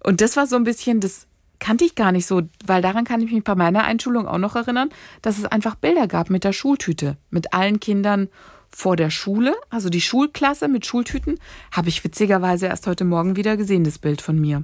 Und 0.04 0.22
das 0.22 0.38
war 0.38 0.48
so 0.48 0.56
ein 0.56 0.64
bisschen, 0.64 1.00
das 1.00 1.28
kannte 1.60 1.86
ich 1.86 1.96
gar 1.96 2.12
nicht 2.12 2.26
so, 2.26 2.42
weil 2.66 2.82
daran 2.82 3.04
kann 3.04 3.22
ich 3.22 3.32
mich 3.32 3.44
bei 3.44 3.56
meiner 3.56 3.84
Einschulung 3.84 4.28
auch 4.28 4.38
noch 4.38 4.56
erinnern, 4.56 4.90
dass 5.22 5.38
es 5.38 5.46
einfach 5.46 5.76
Bilder 5.76 6.08
gab 6.08 6.30
mit 6.30 6.44
der 6.44 6.54
Schultüte, 6.54 7.18
mit 7.30 7.54
allen 7.54 7.80
Kindern 7.80 8.30
vor 8.70 8.96
der 8.96 9.10
Schule, 9.10 9.56
also 9.70 9.90
die 9.90 10.02
Schulklasse 10.02 10.68
mit 10.68 10.86
Schultüten, 10.86 11.40
habe 11.72 11.90
ich 11.90 12.04
witzigerweise 12.04 12.68
erst 12.68 12.88
heute 12.88 13.04
Morgen 13.04 13.36
wieder 13.36 13.58
gesehen, 13.58 13.84
das 13.84 13.98
Bild 13.98 14.22
von 14.22 14.40
mir. 14.40 14.64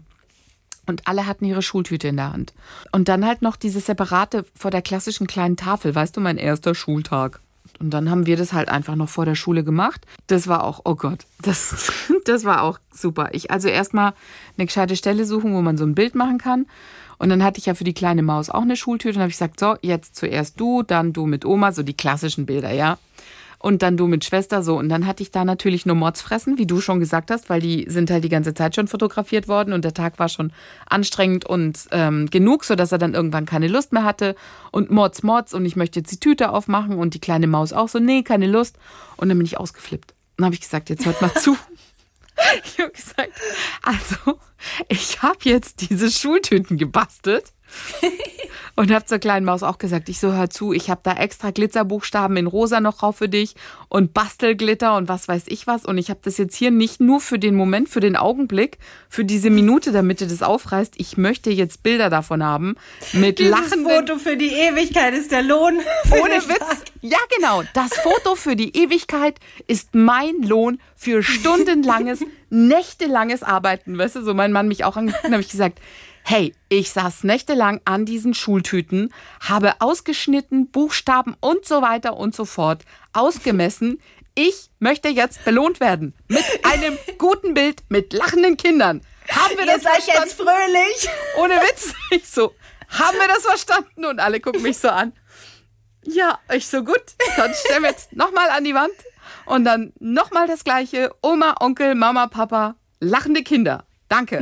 Und 0.85 1.07
alle 1.07 1.25
hatten 1.25 1.45
ihre 1.45 1.63
Schultüte 1.63 2.07
in 2.07 2.17
der 2.17 2.31
Hand. 2.31 2.53
Und 2.91 3.07
dann 3.07 3.25
halt 3.25 3.41
noch 3.41 3.55
diese 3.55 3.79
separate 3.79 4.45
vor 4.55 4.69
der 4.69 4.83
klassischen 4.83 5.25
kleinen 5.25 5.57
Tafel, 5.57 5.95
weißt 5.95 6.15
du, 6.15 6.21
mein 6.21 6.37
erster 6.37 6.75
Schultag. 6.75 7.41
Und 7.79 7.89
dann 7.91 8.09
haben 8.09 8.25
wir 8.25 8.37
das 8.37 8.53
halt 8.53 8.69
einfach 8.69 8.95
noch 8.95 9.09
vor 9.09 9.25
der 9.25 9.35
Schule 9.35 9.63
gemacht. 9.63 10.05
Das 10.27 10.47
war 10.47 10.63
auch, 10.63 10.81
oh 10.85 10.95
Gott, 10.95 11.19
das, 11.41 11.91
das 12.25 12.45
war 12.45 12.63
auch 12.63 12.79
super. 12.91 13.29
Ich 13.33 13.51
also 13.51 13.67
erstmal 13.67 14.13
eine 14.57 14.65
gescheite 14.65 14.95
Stelle 14.95 15.25
suchen, 15.25 15.53
wo 15.53 15.61
man 15.61 15.77
so 15.77 15.85
ein 15.85 15.95
Bild 15.95 16.15
machen 16.15 16.37
kann. 16.37 16.65
Und 17.17 17.29
dann 17.29 17.43
hatte 17.43 17.59
ich 17.59 17.65
ja 17.65 17.75
für 17.75 17.83
die 17.83 17.93
kleine 17.93 18.23
Maus 18.23 18.49
auch 18.49 18.61
eine 18.61 18.75
Schultüte. 18.75 19.17
Und 19.17 19.21
habe 19.21 19.29
ich 19.29 19.35
gesagt, 19.35 19.59
so, 19.59 19.75
jetzt 19.81 20.15
zuerst 20.15 20.59
du, 20.59 20.83
dann 20.83 21.13
du 21.13 21.25
mit 21.25 21.45
Oma, 21.45 21.71
so 21.71 21.83
die 21.83 21.95
klassischen 21.95 22.45
Bilder, 22.45 22.71
ja. 22.71 22.97
Und 23.65 23.81
dann 23.81 23.97
du 23.97 24.05
mit 24.05 24.23
Schwester 24.23 24.61
so. 24.61 24.77
Und 24.77 24.89
dann 24.89 25.07
hatte 25.07 25.23
ich 25.23 25.31
da 25.31 25.43
natürlich 25.43 25.87
nur 25.87 25.95
Mordsfressen, 25.95 26.59
wie 26.59 26.67
du 26.67 26.81
schon 26.81 26.99
gesagt 26.99 27.31
hast, 27.31 27.49
weil 27.49 27.61
die 27.61 27.87
sind 27.89 28.11
halt 28.11 28.23
die 28.23 28.29
ganze 28.29 28.53
Zeit 28.53 28.75
schon 28.75 28.87
fotografiert 28.87 29.47
worden 29.47 29.73
und 29.73 29.83
der 29.83 29.95
Tag 29.95 30.19
war 30.19 30.29
schon 30.29 30.53
anstrengend 30.87 31.47
und 31.47 31.87
ähm, 31.89 32.29
genug, 32.29 32.63
sodass 32.63 32.91
er 32.91 32.99
dann 32.99 33.15
irgendwann 33.15 33.47
keine 33.47 33.67
Lust 33.67 33.91
mehr 33.91 34.03
hatte. 34.03 34.35
Und 34.69 34.91
Mords, 34.91 35.23
Mords 35.23 35.55
und 35.55 35.65
ich 35.65 35.75
möchte 35.75 35.99
jetzt 35.99 36.11
die 36.11 36.19
Tüte 36.19 36.51
aufmachen 36.51 36.97
und 36.97 37.15
die 37.15 37.19
kleine 37.19 37.47
Maus 37.47 37.73
auch 37.73 37.89
so, 37.89 37.97
nee, 37.97 38.21
keine 38.21 38.45
Lust. 38.45 38.77
Und 39.17 39.29
dann 39.29 39.37
bin 39.39 39.47
ich 39.47 39.57
ausgeflippt. 39.57 40.13
Dann 40.37 40.45
habe 40.45 40.53
ich 40.53 40.61
gesagt, 40.61 40.91
jetzt 40.91 41.07
hört 41.07 41.19
mal 41.23 41.33
zu. 41.33 41.57
Ich 42.65 42.79
habe 42.79 42.91
gesagt, 42.91 43.31
also 43.81 44.39
ich 44.89 45.21
habe 45.21 45.39
jetzt 45.43 45.89
diese 45.89 46.11
Schultüten 46.11 46.77
gebastelt 46.77 47.45
und 48.75 48.91
habe 48.91 49.05
zur 49.05 49.19
kleinen 49.19 49.45
Maus 49.45 49.63
auch 49.63 49.77
gesagt, 49.77 50.09
ich 50.09 50.19
so 50.19 50.33
hör 50.33 50.49
zu, 50.49 50.73
ich 50.73 50.89
habe 50.89 51.01
da 51.03 51.13
extra 51.13 51.51
Glitzerbuchstaben 51.51 52.37
in 52.37 52.47
rosa 52.47 52.79
noch 52.79 52.97
drauf 52.97 53.17
für 53.17 53.29
dich 53.29 53.55
und 53.89 54.13
Bastelglitter 54.13 54.95
und 54.95 55.07
was 55.07 55.27
weiß 55.27 55.43
ich 55.47 55.67
was 55.67 55.85
und 55.85 55.97
ich 55.97 56.09
habe 56.09 56.19
das 56.23 56.37
jetzt 56.37 56.55
hier 56.55 56.71
nicht 56.71 56.99
nur 56.99 57.19
für 57.19 57.39
den 57.39 57.55
Moment, 57.55 57.89
für 57.89 57.99
den 57.99 58.15
Augenblick, 58.15 58.77
für 59.09 59.25
diese 59.25 59.49
Minute, 59.49 59.91
damit 59.91 60.21
du 60.21 60.27
das 60.27 60.41
aufreißt. 60.41 60.95
Ich 60.97 61.17
möchte 61.17 61.49
jetzt 61.49 61.83
Bilder 61.83 62.09
davon 62.09 62.43
haben 62.43 62.75
mit 63.13 63.39
Dieses 63.39 63.51
lachenden 63.51 63.95
Foto 63.95 64.17
für 64.17 64.37
die 64.37 64.51
Ewigkeit 64.51 65.13
ist 65.13 65.31
der 65.31 65.43
Lohn. 65.43 65.79
für 66.05 66.21
ohne 66.21 66.35
Witz. 66.35 66.59
Tag. 66.59 66.77
Ja, 67.01 67.17
genau. 67.35 67.63
Das 67.73 67.93
Foto 67.93 68.35
für 68.35 68.55
die 68.55 68.75
Ewigkeit 68.75 69.35
ist 69.67 69.93
mein 69.93 70.41
Lohn 70.41 70.79
für 70.95 71.23
stundenlanges, 71.23 72.19
nächtelanges 72.49 73.43
Arbeiten. 73.43 73.97
Weißt 73.97 74.15
du, 74.15 74.23
so 74.23 74.33
mein 74.33 74.51
Mann 74.51 74.67
mich 74.67 74.83
auch 74.83 74.97
angeguckt 74.97 75.25
und 75.25 75.31
habe 75.31 75.41
ich 75.41 75.49
gesagt, 75.49 75.79
hey, 76.27 76.55
ich 76.69 76.89
saß 76.89 77.23
nächtelang 77.23 77.81
an 77.85 78.05
diesen 78.05 78.33
Schultüten, 78.33 79.13
habe 79.41 79.75
ausgeschnitten, 79.79 80.71
Buchstaben 80.71 81.35
und 81.39 81.65
so 81.65 81.83
weiter 81.83 82.17
und 82.17 82.35
so 82.35 82.45
fort 82.45 82.83
ausgemessen. 83.13 84.01
Ich 84.33 84.71
möchte 84.79 85.07
jetzt 85.07 85.45
belohnt 85.45 85.79
werden 85.79 86.15
mit 86.27 86.43
einem 86.63 86.97
guten 87.19 87.53
Bild 87.53 87.83
mit 87.89 88.11
lachenden 88.11 88.57
Kindern. 88.57 89.01
Haben 89.29 89.55
wir 89.55 89.65
Ihr 89.65 89.73
das 89.73 89.83
seid 89.83 90.01
verstanden? 90.01 90.23
jetzt 90.23 90.33
fröhlich. 90.35 91.09
Ohne 91.37 91.53
Witz. 91.61 91.93
Ich 92.09 92.27
so, 92.27 92.55
haben 92.89 93.17
wir 93.19 93.27
das 93.27 93.43
verstanden? 93.45 94.05
Und 94.05 94.19
alle 94.19 94.39
gucken 94.39 94.63
mich 94.63 94.79
so 94.79 94.89
an. 94.89 95.13
Ja, 96.03 96.39
ich 96.51 96.67
so 96.67 96.83
gut. 96.83 97.03
Dann 97.37 97.53
stellen 97.53 97.83
wir 97.83 97.91
jetzt 97.91 98.13
nochmal 98.13 98.49
an 98.49 98.63
die 98.63 98.73
Wand. 98.73 98.93
Und 99.45 99.63
dann 99.63 99.93
nochmal 99.99 100.47
das 100.47 100.63
gleiche. 100.63 101.11
Oma, 101.21 101.55
Onkel, 101.59 101.93
Mama, 101.93 102.27
Papa, 102.27 102.75
lachende 102.99 103.43
Kinder. 103.43 103.85
Danke. 104.09 104.41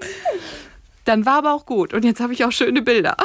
Dann 1.04 1.26
war 1.26 1.38
aber 1.38 1.54
auch 1.54 1.66
gut. 1.66 1.94
Und 1.94 2.04
jetzt 2.04 2.20
habe 2.20 2.32
ich 2.32 2.44
auch 2.44 2.52
schöne 2.52 2.82
Bilder. 2.82 3.16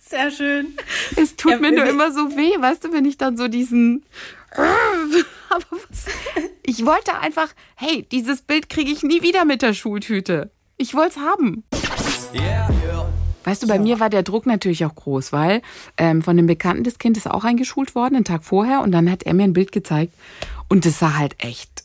Sehr 0.00 0.30
schön. 0.30 0.74
Es 1.16 1.36
tut 1.36 1.52
Ja, 1.52 1.58
mir 1.58 1.72
nur 1.72 1.86
immer 1.86 2.12
so 2.12 2.36
weh, 2.36 2.60
weißt 2.60 2.84
du, 2.84 2.92
wenn 2.92 3.04
ich 3.04 3.18
dann 3.18 3.36
so 3.36 3.48
diesen. 3.48 4.04
Aber 4.54 5.64
was? 5.70 6.06
Ich 6.62 6.84
wollte 6.84 7.18
einfach, 7.18 7.48
hey, 7.74 8.06
dieses 8.12 8.42
Bild 8.42 8.68
kriege 8.68 8.90
ich 8.90 9.02
nie 9.02 9.22
wieder 9.22 9.44
mit 9.44 9.62
der 9.62 9.74
Schultüte. 9.74 10.50
Ich 10.76 10.94
wollte 10.94 11.18
es 11.18 11.24
haben. 11.24 11.64
Yeah, 12.34 12.70
yeah. 12.84 13.12
Weißt 13.44 13.62
du, 13.62 13.66
bei 13.66 13.78
mir 13.78 13.98
war 14.00 14.10
der 14.10 14.22
Druck 14.22 14.46
natürlich 14.46 14.84
auch 14.84 14.94
groß, 14.94 15.32
weil 15.32 15.62
ähm, 15.96 16.22
von 16.22 16.36
dem 16.36 16.46
Bekannten 16.46 16.84
des 16.84 16.98
Kindes 16.98 17.26
auch 17.26 17.44
eingeschult 17.44 17.94
worden, 17.94 18.16
einen 18.16 18.24
Tag 18.24 18.44
vorher. 18.44 18.80
Und 18.82 18.92
dann 18.92 19.10
hat 19.10 19.24
er 19.24 19.34
mir 19.34 19.44
ein 19.44 19.52
Bild 19.52 19.72
gezeigt. 19.72 20.12
Und 20.68 20.86
das 20.86 20.98
sah 20.98 21.16
halt 21.16 21.34
echt 21.38 21.81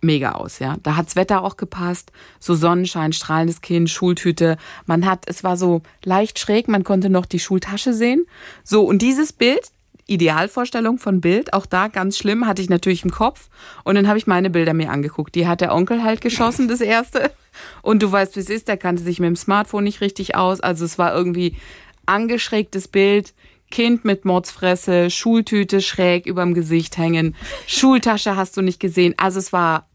mega 0.00 0.32
aus, 0.32 0.58
ja. 0.58 0.76
Da 0.82 0.96
hat's 0.96 1.16
Wetter 1.16 1.42
auch 1.42 1.56
gepasst. 1.56 2.12
So 2.38 2.54
Sonnenschein, 2.54 3.12
strahlendes 3.12 3.60
Kind, 3.60 3.90
Schultüte. 3.90 4.56
Man 4.86 5.06
hat, 5.06 5.24
es 5.26 5.44
war 5.44 5.56
so 5.56 5.82
leicht 6.04 6.38
schräg, 6.38 6.68
man 6.68 6.84
konnte 6.84 7.10
noch 7.10 7.26
die 7.26 7.38
Schultasche 7.38 7.92
sehen. 7.92 8.26
So, 8.64 8.82
und 8.84 9.02
dieses 9.02 9.32
Bild, 9.32 9.72
Idealvorstellung 10.06 10.98
von 10.98 11.20
Bild, 11.20 11.52
auch 11.52 11.66
da 11.66 11.88
ganz 11.88 12.18
schlimm, 12.18 12.46
hatte 12.46 12.62
ich 12.62 12.68
natürlich 12.68 13.04
im 13.04 13.10
Kopf. 13.10 13.48
Und 13.84 13.94
dann 13.94 14.08
habe 14.08 14.18
ich 14.18 14.26
meine 14.26 14.50
Bilder 14.50 14.74
mir 14.74 14.90
angeguckt. 14.90 15.34
Die 15.34 15.46
hat 15.46 15.60
der 15.60 15.74
Onkel 15.74 16.02
halt 16.02 16.20
geschossen, 16.20 16.66
das 16.68 16.80
erste. 16.80 17.30
Und 17.82 18.02
du 18.02 18.10
weißt, 18.10 18.36
wie 18.36 18.40
es 18.40 18.50
ist, 18.50 18.68
der 18.68 18.76
kannte 18.76 19.02
sich 19.02 19.20
mit 19.20 19.28
dem 19.28 19.36
Smartphone 19.36 19.84
nicht 19.84 20.00
richtig 20.00 20.34
aus. 20.34 20.60
Also 20.60 20.84
es 20.84 20.98
war 20.98 21.14
irgendwie 21.14 21.56
angeschrägtes 22.06 22.88
Bild. 22.88 23.34
Kind 23.70 24.04
mit 24.04 24.24
Mordsfresse, 24.24 25.10
Schultüte 25.10 25.80
schräg 25.80 26.26
überm 26.26 26.54
Gesicht 26.54 26.98
hängen, 26.98 27.36
Schultasche 27.68 28.34
hast 28.34 28.56
du 28.56 28.62
nicht 28.62 28.80
gesehen. 28.80 29.14
Also 29.16 29.38
es 29.38 29.52
war 29.52 29.86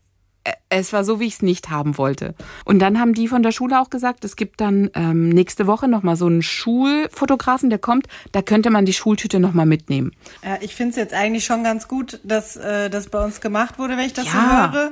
es 0.69 0.93
war 0.93 1.03
so, 1.03 1.19
wie 1.19 1.25
ich 1.25 1.35
es 1.35 1.41
nicht 1.41 1.69
haben 1.69 1.97
wollte. 1.97 2.35
Und 2.65 2.79
dann 2.79 2.99
haben 2.99 3.13
die 3.13 3.27
von 3.27 3.43
der 3.43 3.51
Schule 3.51 3.79
auch 3.81 3.89
gesagt, 3.89 4.23
es 4.25 4.35
gibt 4.35 4.61
dann 4.61 4.89
ähm, 4.93 5.29
nächste 5.29 5.67
Woche 5.67 5.87
nochmal 5.87 6.15
so 6.15 6.25
einen 6.27 6.41
Schulfotografen, 6.41 7.69
der 7.69 7.79
kommt, 7.79 8.07
da 8.31 8.41
könnte 8.41 8.69
man 8.69 8.85
die 8.85 8.93
Schultüte 8.93 9.39
nochmal 9.39 9.65
mitnehmen. 9.65 10.11
Ja, 10.43 10.57
ich 10.61 10.75
finde 10.75 10.91
es 10.91 10.95
jetzt 10.97 11.13
eigentlich 11.13 11.45
schon 11.45 11.63
ganz 11.63 11.87
gut, 11.87 12.19
dass 12.23 12.55
äh, 12.57 12.89
das 12.89 13.09
bei 13.09 13.23
uns 13.23 13.41
gemacht 13.41 13.79
wurde, 13.79 13.97
wenn 13.97 14.05
ich 14.05 14.13
das 14.13 14.25
Ja. 14.25 14.69
so 14.71 14.77
höre. 14.79 14.91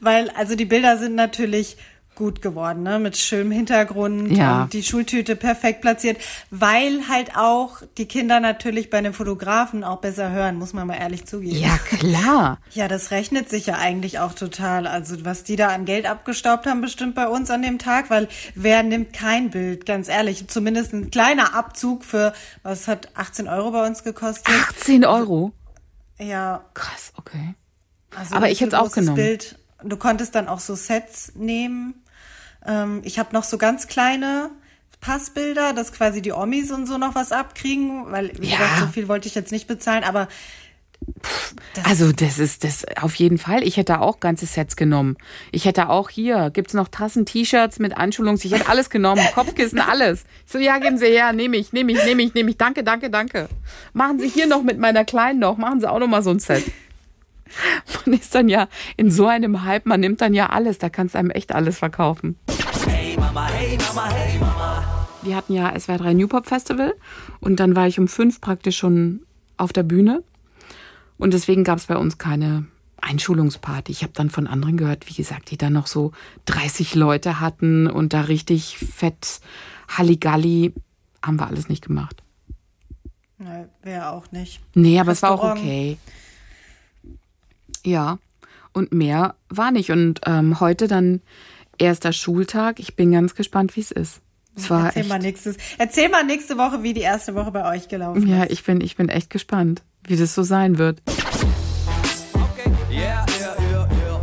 Weil, 0.00 0.30
also 0.30 0.54
die 0.56 0.64
Bilder 0.64 0.96
sind 0.98 1.14
natürlich 1.14 1.76
gut 2.14 2.42
geworden, 2.42 2.82
ne? 2.82 2.98
Mit 2.98 3.16
schönem 3.16 3.50
Hintergrund 3.52 4.36
Ja. 4.36 4.62
und 4.62 4.72
die 4.72 4.82
Schultüte 4.82 5.36
perfekt 5.36 5.80
platziert, 5.80 6.18
weil 6.50 7.08
halt 7.08 7.36
auch 7.36 7.82
die 7.98 8.06
Kinder 8.06 8.40
natürlich 8.40 8.90
bei 8.90 8.98
einem 8.98 9.14
Fotografen 9.14 9.84
auch 9.84 9.98
besser 10.00 10.30
hören, 10.30 10.56
muss 10.56 10.72
man 10.72 10.86
mal 10.86 10.94
ehrlich 10.96 11.26
zugeben. 11.26 11.56
Ja, 11.56 11.78
klar. 11.78 12.58
Ja, 12.74 12.88
das 12.88 13.10
rechnet 13.12 13.48
sich 13.50 13.66
ja 13.66 13.76
eigentlich 13.76 14.18
auch 14.18 14.32
total. 14.34 14.86
Also 14.86 15.24
was 15.24 15.44
die 15.44 15.56
da 15.56 15.68
an 15.68 15.84
Geld 15.84 16.06
abgestaubt 16.06 16.66
haben, 16.66 16.80
bestimmt 16.80 17.14
bei 17.14 17.28
uns 17.28 17.50
an 17.50 17.62
dem 17.62 17.78
Tag, 17.78 18.10
weil 18.10 18.28
wer 18.54 18.82
nimmt 18.82 19.12
kein 19.12 19.50
Bild, 19.50 19.86
ganz 19.86 20.08
ehrlich. 20.08 20.48
Zumindest 20.48 20.92
ein 20.92 21.10
kleiner 21.10 21.54
Abzug 21.54 22.04
für, 22.04 22.32
was 22.62 22.88
hat 22.88 23.08
18 23.14 23.48
Euro 23.48 23.70
bei 23.70 23.86
uns 23.86 24.02
gekostet? 24.02 24.52
18 24.70 25.04
Euro. 25.04 25.52
Ja, 26.18 26.64
Krass, 26.74 27.12
okay. 27.16 27.54
also 28.16 28.34
Aber 28.36 28.48
ich 28.50 28.60
hätte 28.60 28.76
es 28.76 28.82
auch 28.82 28.92
genommen. 28.92 29.16
Bild. 29.16 29.58
Du 29.82 29.96
konntest 29.96 30.34
dann 30.34 30.48
auch 30.48 30.60
so 30.60 30.74
Sets 30.74 31.32
nehmen. 31.34 31.94
Ähm, 32.66 33.00
ich 33.04 33.18
habe 33.18 33.30
noch 33.32 33.44
so 33.44 33.58
ganz 33.58 33.86
kleine 33.86 34.50
Passbilder, 35.00 35.72
dass 35.74 35.92
quasi 35.92 36.22
die 36.22 36.32
Omis 36.32 36.70
und 36.70 36.86
so 36.86 36.96
noch 36.98 37.14
was 37.14 37.30
abkriegen, 37.32 38.10
weil 38.10 38.32
wie 38.38 38.48
Ja. 38.48 38.56
gesagt, 38.58 38.78
so 38.80 38.86
viel 38.86 39.08
wollte 39.08 39.28
ich 39.28 39.34
jetzt 39.34 39.52
nicht 39.52 39.66
bezahlen, 39.66 40.02
aber 40.04 40.28
Also 41.82 42.12
das 42.12 42.38
ist 42.38 42.64
das 42.64 42.86
auf 43.02 43.14
jeden 43.16 43.36
Fall. 43.36 43.62
Ich 43.62 43.76
hätte 43.76 44.00
auch 44.00 44.20
ganze 44.20 44.46
Sets 44.46 44.76
genommen. 44.76 45.16
Ich 45.52 45.66
hätte 45.66 45.90
auch 45.90 46.08
hier, 46.08 46.48
gibt's 46.50 46.72
noch 46.72 46.88
Tassen, 46.88 47.26
T-Shirts 47.26 47.78
mit 47.78 47.94
Anschulungs. 47.96 48.42
Ich 48.46 48.52
hätte 48.52 48.68
alles 48.68 48.88
genommen, 48.88 49.20
Kopfkissen, 49.34 49.80
alles. 49.80 50.24
So, 50.46 50.58
ja, 50.58 50.78
geben 50.78 50.96
Sie 50.96 51.06
her, 51.06 51.34
nehme 51.34 51.58
ich, 51.58 51.74
nehme 51.74 51.92
ich, 51.92 52.02
nehme 52.06 52.22
ich, 52.22 52.32
nehme 52.32 52.48
ich. 52.50 52.56
Danke, 52.56 52.82
danke, 52.84 53.10
danke. 53.10 53.48
Machen 53.92 54.18
Sie 54.18 54.28
hier 54.28 54.46
noch 54.46 54.62
mit 54.62 54.78
meiner 54.78 55.04
Kleinen 55.04 55.40
noch, 55.40 55.58
machen 55.58 55.80
Sie 55.80 55.90
auch 55.90 55.98
noch 55.98 56.08
mal 56.08 56.22
so 56.22 56.30
ein 56.30 56.38
Set. 56.38 56.64
Man 58.06 58.18
ist 58.18 58.34
dann 58.34 58.48
ja 58.48 58.68
in 58.96 59.10
so 59.10 59.26
einem 59.26 59.64
Hype, 59.64 59.86
man 59.86 60.00
nimmt 60.00 60.20
dann 60.20 60.34
ja 60.34 60.50
alles. 60.50 60.78
Da 60.78 60.88
kannst 60.88 61.14
du 61.14 61.18
einem 61.18 61.30
echt 61.30 61.54
alles 61.54 61.78
verkaufen. 61.78 62.38
Hey 62.86 63.16
Mama, 63.18 63.46
hey 63.48 63.78
Mama, 63.78 64.10
hey 64.10 64.38
Mama. 64.38 65.06
Wir 65.22 65.36
hatten 65.36 65.54
ja 65.54 65.70
SWR3 65.70 66.14
New 66.14 66.28
Pop 66.28 66.46
Festival 66.46 66.94
und 67.40 67.58
dann 67.60 67.74
war 67.74 67.86
ich 67.86 67.98
um 67.98 68.08
fünf 68.08 68.40
praktisch 68.40 68.76
schon 68.76 69.22
auf 69.56 69.72
der 69.72 69.82
Bühne. 69.82 70.22
Und 71.16 71.32
deswegen 71.32 71.64
gab 71.64 71.78
es 71.78 71.86
bei 71.86 71.96
uns 71.96 72.18
keine 72.18 72.66
Einschulungsparty. 73.00 73.92
Ich 73.92 74.02
habe 74.02 74.12
dann 74.14 74.30
von 74.30 74.46
anderen 74.46 74.76
gehört, 74.76 75.08
wie 75.08 75.14
gesagt, 75.14 75.50
die 75.50 75.56
dann 75.56 75.72
noch 75.72 75.86
so 75.86 76.12
30 76.46 76.94
Leute 76.94 77.40
hatten 77.40 77.86
und 77.86 78.12
da 78.12 78.22
richtig 78.22 78.78
fett 78.78 79.40
Halligalli. 79.88 80.74
Haben 81.24 81.38
wir 81.38 81.46
alles 81.46 81.68
nicht 81.68 81.84
gemacht. 81.84 82.22
wäre 83.82 84.10
auch 84.10 84.30
nicht. 84.32 84.60
Nee, 84.74 85.00
aber 85.00 85.12
es 85.12 85.22
war 85.22 85.32
auch 85.32 85.42
Restaurant. 85.44 85.60
okay. 85.60 85.98
Ja, 87.84 88.18
und 88.72 88.92
mehr 88.92 89.34
war 89.48 89.70
nicht. 89.70 89.90
Und 89.90 90.20
ähm, 90.26 90.60
heute 90.60 90.88
dann 90.88 91.20
erster 91.78 92.12
Schultag. 92.12 92.80
Ich 92.80 92.96
bin 92.96 93.12
ganz 93.12 93.34
gespannt, 93.34 93.76
wie 93.76 93.80
es 93.80 93.90
ist. 93.90 94.20
Es 94.56 94.70
war 94.70 94.86
Erzähl 94.86 95.00
echt, 95.00 95.08
mal 95.08 95.18
nächstes. 95.18 95.56
Erzähl 95.78 96.08
mal 96.08 96.24
nächste 96.24 96.56
Woche, 96.56 96.82
wie 96.82 96.94
die 96.94 97.00
erste 97.00 97.34
Woche 97.34 97.50
bei 97.50 97.74
euch 97.74 97.88
gelaufen 97.88 98.26
ja, 98.26 98.44
ist. 98.44 98.52
ich 98.52 98.64
bin, 98.64 98.80
ich 98.80 98.96
bin 98.96 99.08
echt 99.08 99.30
gespannt, 99.30 99.82
wie 100.06 100.16
das 100.16 100.34
so 100.34 100.42
sein 100.42 100.78
wird. 100.78 101.02
Okay, 102.32 102.70
yeah, 102.90 103.26
yeah, 103.40 103.56
yeah, 103.70 103.88
yeah. 103.90 104.20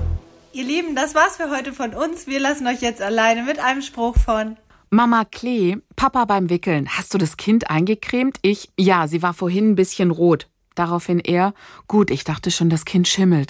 Ihr 0.54 0.64
Lieben, 0.64 0.96
das 0.96 1.16
war's 1.16 1.36
für 1.36 1.50
heute 1.50 1.74
von 1.74 1.94
uns. 1.94 2.28
Wir 2.28 2.40
lassen 2.40 2.66
euch 2.68 2.82
jetzt 2.82 3.02
alleine 3.02 3.44
mit 3.44 3.60
einem 3.60 3.82
Spruch 3.82 4.18
von 4.18 4.56
Mama 4.90 5.24
Klee, 5.24 5.78
Papa 5.96 6.26
beim 6.26 6.50
Wickeln, 6.50 6.90
hast 6.90 7.14
du 7.14 7.18
das 7.18 7.38
Kind 7.38 7.70
eingecremt? 7.70 8.38
Ich, 8.42 8.70
ja, 8.78 9.08
sie 9.08 9.22
war 9.22 9.34
vorhin 9.34 9.72
ein 9.72 9.76
bisschen 9.76 10.12
rot. 10.12 10.50
Daraufhin 10.76 11.20
er, 11.20 11.54
gut, 11.88 12.12
ich 12.12 12.24
dachte 12.24 12.52
schon, 12.52 12.70
das 12.70 12.86
Kind 12.86 13.08
schimmelt. 13.08 13.50